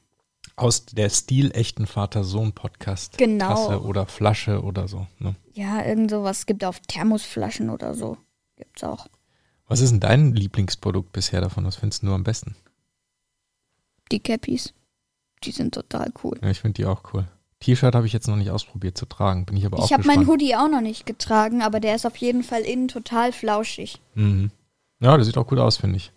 Aus 0.56 0.86
der 0.86 1.10
stilechten 1.10 1.86
Vater-Sohn-Podcast. 1.86 3.18
Genau. 3.18 3.48
Tasse 3.48 3.82
oder 3.82 4.06
Flasche 4.06 4.62
oder 4.62 4.86
so. 4.86 5.06
Ne? 5.18 5.34
Ja, 5.52 5.84
irgend 5.84 6.10
sowas 6.10 6.46
gibt 6.46 6.64
auf 6.64 6.80
Thermosflaschen 6.80 7.70
oder 7.70 7.94
so. 7.94 8.16
Gibt's 8.56 8.84
auch. 8.84 9.08
Was 9.66 9.80
ist 9.80 9.90
denn 9.90 10.00
dein 10.00 10.34
Lieblingsprodukt 10.34 11.12
bisher 11.12 11.40
davon? 11.40 11.64
Was 11.64 11.76
findest 11.76 12.02
du 12.02 12.12
am 12.12 12.22
besten? 12.22 12.54
Die 14.12 14.20
Cappies. 14.20 14.74
Die 15.42 15.50
sind 15.50 15.74
total 15.74 16.12
cool. 16.22 16.38
Ja, 16.42 16.50
ich 16.50 16.60
finde 16.60 16.74
die 16.74 16.86
auch 16.86 17.02
cool. 17.12 17.26
T-Shirt 17.60 17.94
habe 17.94 18.06
ich 18.06 18.12
jetzt 18.12 18.28
noch 18.28 18.36
nicht 18.36 18.50
ausprobiert 18.50 18.98
zu 18.98 19.06
tragen. 19.06 19.46
Bin 19.46 19.56
ich 19.56 19.64
aber 19.64 19.78
auch 19.78 19.86
Ich 19.86 19.92
habe 19.92 20.06
meinen 20.06 20.26
Hoodie 20.26 20.54
auch 20.54 20.68
noch 20.68 20.82
nicht 20.82 21.06
getragen, 21.06 21.62
aber 21.62 21.80
der 21.80 21.94
ist 21.94 22.06
auf 22.06 22.16
jeden 22.16 22.42
Fall 22.42 22.60
innen 22.62 22.88
total 22.88 23.32
flauschig. 23.32 24.00
Mhm. 24.14 24.50
Ja, 25.00 25.16
der 25.16 25.24
sieht 25.24 25.38
auch 25.38 25.46
gut 25.46 25.58
aus, 25.58 25.78
finde 25.78 25.96
ich. 25.96 26.12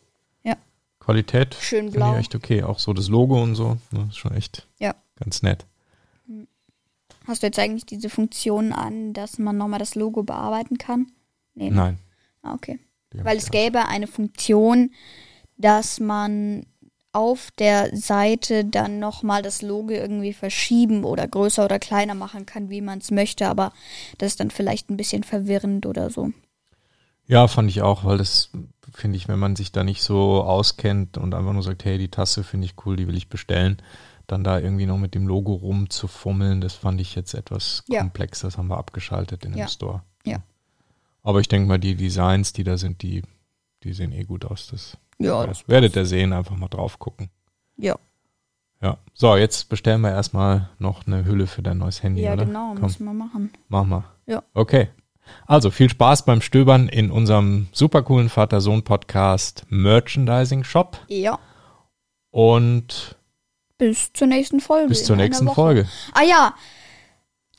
Qualität 1.07 1.55
Schön 1.61 1.89
blau. 1.89 2.11
ich 2.11 2.19
echt 2.19 2.35
okay. 2.35 2.63
Auch 2.63 2.79
so 2.79 2.91
das 2.91 3.07
Logo 3.07 3.41
und 3.41 3.55
so. 3.55 3.77
Ne, 3.91 4.07
ist 4.09 4.17
schon 4.17 4.33
echt 4.33 4.67
Ja. 4.77 4.93
ganz 5.17 5.41
nett. 5.41 5.65
Hast 7.25 7.43
du 7.43 7.47
jetzt 7.47 7.59
eigentlich 7.59 7.85
diese 7.85 8.09
Funktion 8.09 8.73
an, 8.73 9.13
dass 9.13 9.39
man 9.39 9.55
nochmal 9.55 9.79
das 9.79 9.95
Logo 9.95 10.23
bearbeiten 10.23 10.77
kann? 10.77 11.07
Nee. 11.55 11.69
ne? 11.69 11.75
Nein. 11.77 11.97
Ah, 12.41 12.53
okay. 12.53 12.79
die 13.13 13.23
Weil 13.23 13.37
es 13.37 13.51
gäbe 13.51 13.85
eine 13.87 14.07
Funktion, 14.07 14.91
dass 15.55 16.01
man 16.01 16.65
auf 17.13 17.51
der 17.57 17.95
Seite 17.95 18.65
dann 18.65 18.99
nochmal 18.99 19.41
das 19.41 19.61
Logo 19.61 19.91
irgendwie 19.93 20.33
verschieben 20.33 21.05
oder 21.05 21.25
größer 21.25 21.63
oder 21.63 21.79
kleiner 21.79 22.15
machen 22.15 22.45
kann, 22.45 22.69
wie 22.69 22.81
man 22.81 22.99
es 22.99 23.11
möchte, 23.11 23.47
aber 23.47 23.71
das 24.17 24.33
ist 24.33 24.39
dann 24.41 24.51
vielleicht 24.51 24.89
ein 24.89 24.97
bisschen 24.97 25.23
verwirrend 25.23 25.85
oder 25.85 26.09
so. 26.09 26.31
Ja, 27.27 27.47
fand 27.47 27.69
ich 27.69 27.81
auch, 27.81 28.03
weil 28.05 28.17
das 28.17 28.51
finde 28.93 29.17
ich, 29.17 29.27
wenn 29.27 29.39
man 29.39 29.55
sich 29.55 29.71
da 29.71 29.83
nicht 29.83 30.01
so 30.01 30.41
auskennt 30.43 31.17
und 31.17 31.33
einfach 31.33 31.53
nur 31.53 31.63
sagt, 31.63 31.83
hey, 31.85 31.97
die 31.97 32.09
Tasse 32.09 32.43
finde 32.43 32.65
ich 32.65 32.75
cool, 32.85 32.95
die 32.95 33.07
will 33.07 33.17
ich 33.17 33.27
bestellen, 33.29 33.77
dann 34.27 34.43
da 34.43 34.59
irgendwie 34.59 34.85
noch 34.85 34.97
mit 34.97 35.13
dem 35.13 35.27
Logo 35.27 35.53
rumzufummeln, 35.53 36.61
das 36.61 36.73
fand 36.73 36.99
ich 37.01 37.15
jetzt 37.15 37.33
etwas 37.33 37.83
Ja. 37.89 37.99
komplex. 38.01 38.39
Das 38.41 38.57
haben 38.57 38.67
wir 38.67 38.77
abgeschaltet 38.77 39.45
in 39.45 39.53
Ja. 39.55 39.65
dem 39.65 39.69
Store. 39.69 40.01
Ja. 40.25 40.37
Aber 41.23 41.39
ich 41.41 41.47
denke 41.49 41.67
mal, 41.67 41.77
die 41.79 41.95
Designs, 41.95 42.53
die 42.53 42.63
da 42.63 42.77
sind, 42.77 43.01
die, 43.01 43.23
die 43.83 43.93
sehen 43.93 44.11
eh 44.13 44.23
gut 44.23 44.45
aus. 44.45 44.67
Das, 44.67 44.97
Ja, 45.19 45.45
das 45.45 45.67
werdet 45.67 45.95
ihr 45.95 46.05
sehen, 46.05 46.31
einfach 46.33 46.55
mal 46.55 46.67
drauf 46.69 46.99
gucken. 46.99 47.29
ja. 47.77 47.95
Ja. 48.79 48.99
So, 49.15 49.35
jetzt 49.35 49.69
bestellen 49.69 50.01
wir 50.01 50.11
erstmal 50.11 50.69
noch 50.77 51.07
eine 51.07 51.25
Hülle 51.25 51.47
für 51.47 51.63
dein 51.63 51.79
neues 51.79 52.03
Handy, 52.03 52.21
Ja, 52.21 52.33
oder? 52.33 52.45
genau, 52.45 52.73
Komm, 52.75 52.81
müssen 52.83 53.05
wir 53.05 53.13
machen. 53.13 53.49
mach 53.69 53.83
mal. 53.85 54.03
Ja. 54.27 54.43
Okay. 54.53 54.89
Also 55.45 55.71
viel 55.71 55.89
Spaß 55.89 56.25
beim 56.25 56.41
Stöbern 56.41 56.89
in 56.89 57.11
unserem 57.11 57.67
super 57.71 58.03
coolen 58.03 58.29
Vater-Sohn-Podcast 58.29 59.65
Merchandising 59.69 60.63
Shop 60.63 60.99
Ja. 61.07 61.39
und 62.31 63.15
Bis 63.77 64.11
zur 64.13 64.27
nächsten 64.27 64.59
Folge. 64.59 64.89
bis 64.89 65.05
zur 65.05 65.15
nächsten. 65.15 65.47
Folge. 65.49 65.87
Ah 66.13 66.23
ja, 66.23 66.53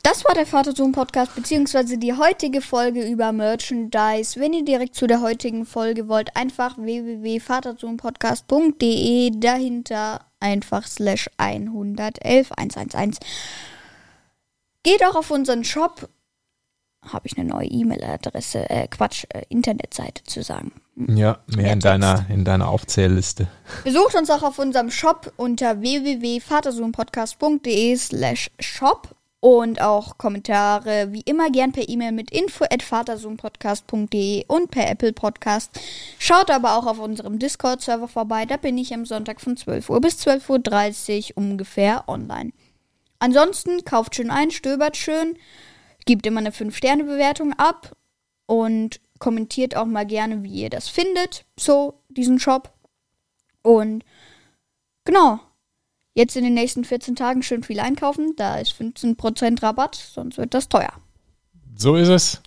das 0.02 0.24
war 0.24 0.34
der 0.34 0.46
Vater-Sohn-Podcast, 0.46 1.34
beziehungsweise 1.34 1.98
die 1.98 2.14
heutige 2.14 2.60
Folge 2.60 3.06
über 3.06 3.32
Merchandise. 3.32 4.38
Wenn 4.40 4.52
ihr 4.52 4.64
direkt 4.64 4.94
zu 4.94 5.06
der 5.06 5.20
heutigen 5.20 5.66
Folge 5.66 6.08
wollt, 6.08 6.34
einfach 6.36 6.76
www.vatersohnpodcast.de, 6.78 9.32
dahinter 9.38 10.24
einfach 10.40 10.86
slash 10.86 11.28
111 11.36 12.52
111. 12.52 13.16
Geht 14.84 15.04
auch 15.04 15.16
auf 15.16 15.30
unseren 15.30 15.64
Shop. 15.64 16.08
Habe 17.12 17.26
ich 17.26 17.36
eine 17.38 17.48
neue 17.48 17.66
E-Mail-Adresse, 17.66 18.70
äh, 18.70 18.88
Quatsch, 18.88 19.24
äh, 19.30 19.42
Internetseite 19.48 20.24
zu 20.24 20.42
sagen. 20.42 20.72
Ja, 20.96 21.38
mehr 21.46 21.56
Mehr 21.56 21.72
in 21.74 21.80
deiner, 21.80 22.26
in 22.28 22.44
deiner 22.44 22.68
Aufzählliste. 22.68 23.46
Besucht 23.84 24.16
uns 24.16 24.30
auch 24.30 24.42
auf 24.42 24.58
unserem 24.58 24.90
Shop 24.90 25.32
unter 25.36 25.80
www.vatersohnpodcast.de 25.80 27.96
slash 27.96 28.50
shop 28.58 29.14
und 29.40 29.80
auch 29.80 30.18
Kommentare 30.18 31.12
wie 31.12 31.20
immer 31.20 31.50
gern 31.50 31.72
per 31.72 31.88
E-Mail 31.88 32.12
mit 32.12 32.30
info 32.30 32.64
at 32.64 32.82
vatersohnpodcast.de 32.82 34.44
und 34.48 34.70
per 34.70 34.90
Apple 34.90 35.12
Podcast. 35.12 35.70
Schaut 36.18 36.50
aber 36.50 36.76
auch 36.76 36.86
auf 36.86 36.98
unserem 36.98 37.38
Discord-Server 37.38 38.08
vorbei, 38.08 38.46
da 38.46 38.56
bin 38.56 38.76
ich 38.78 38.92
am 38.92 39.06
Sonntag 39.06 39.40
von 39.40 39.56
12 39.56 39.90
Uhr 39.90 40.00
bis 40.00 40.26
12.30 40.26 41.30
Uhr 41.30 41.36
ungefähr 41.36 42.04
online. 42.08 42.52
Ansonsten 43.20 43.84
kauft 43.84 44.16
schön 44.16 44.30
ein, 44.30 44.50
stöbert 44.50 44.96
schön, 44.96 45.36
gibt 46.08 46.26
immer 46.26 46.40
eine 46.40 46.52
5-Sterne-Bewertung 46.52 47.52
ab 47.52 47.94
und 48.46 48.98
kommentiert 49.18 49.76
auch 49.76 49.84
mal 49.84 50.06
gerne, 50.06 50.42
wie 50.42 50.62
ihr 50.62 50.70
das 50.70 50.88
findet, 50.88 51.44
so 51.60 52.00
diesen 52.08 52.40
Shop. 52.40 52.72
Und 53.60 54.04
genau, 55.04 55.38
jetzt 56.14 56.34
in 56.34 56.44
den 56.44 56.54
nächsten 56.54 56.84
14 56.84 57.14
Tagen 57.14 57.42
schön 57.42 57.62
viel 57.62 57.78
einkaufen, 57.78 58.32
da 58.36 58.56
ist 58.56 58.72
15% 58.72 59.62
Rabatt, 59.62 59.96
sonst 59.96 60.38
wird 60.38 60.54
das 60.54 60.70
teuer. 60.70 60.94
So 61.76 61.94
ist 61.94 62.08
es. 62.08 62.40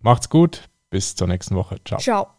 Macht's 0.00 0.28
gut. 0.28 0.68
Bis 0.90 1.14
zur 1.14 1.28
nächsten 1.28 1.56
Woche. 1.56 1.78
Ciao. 1.84 1.98
Ciao. 1.98 2.37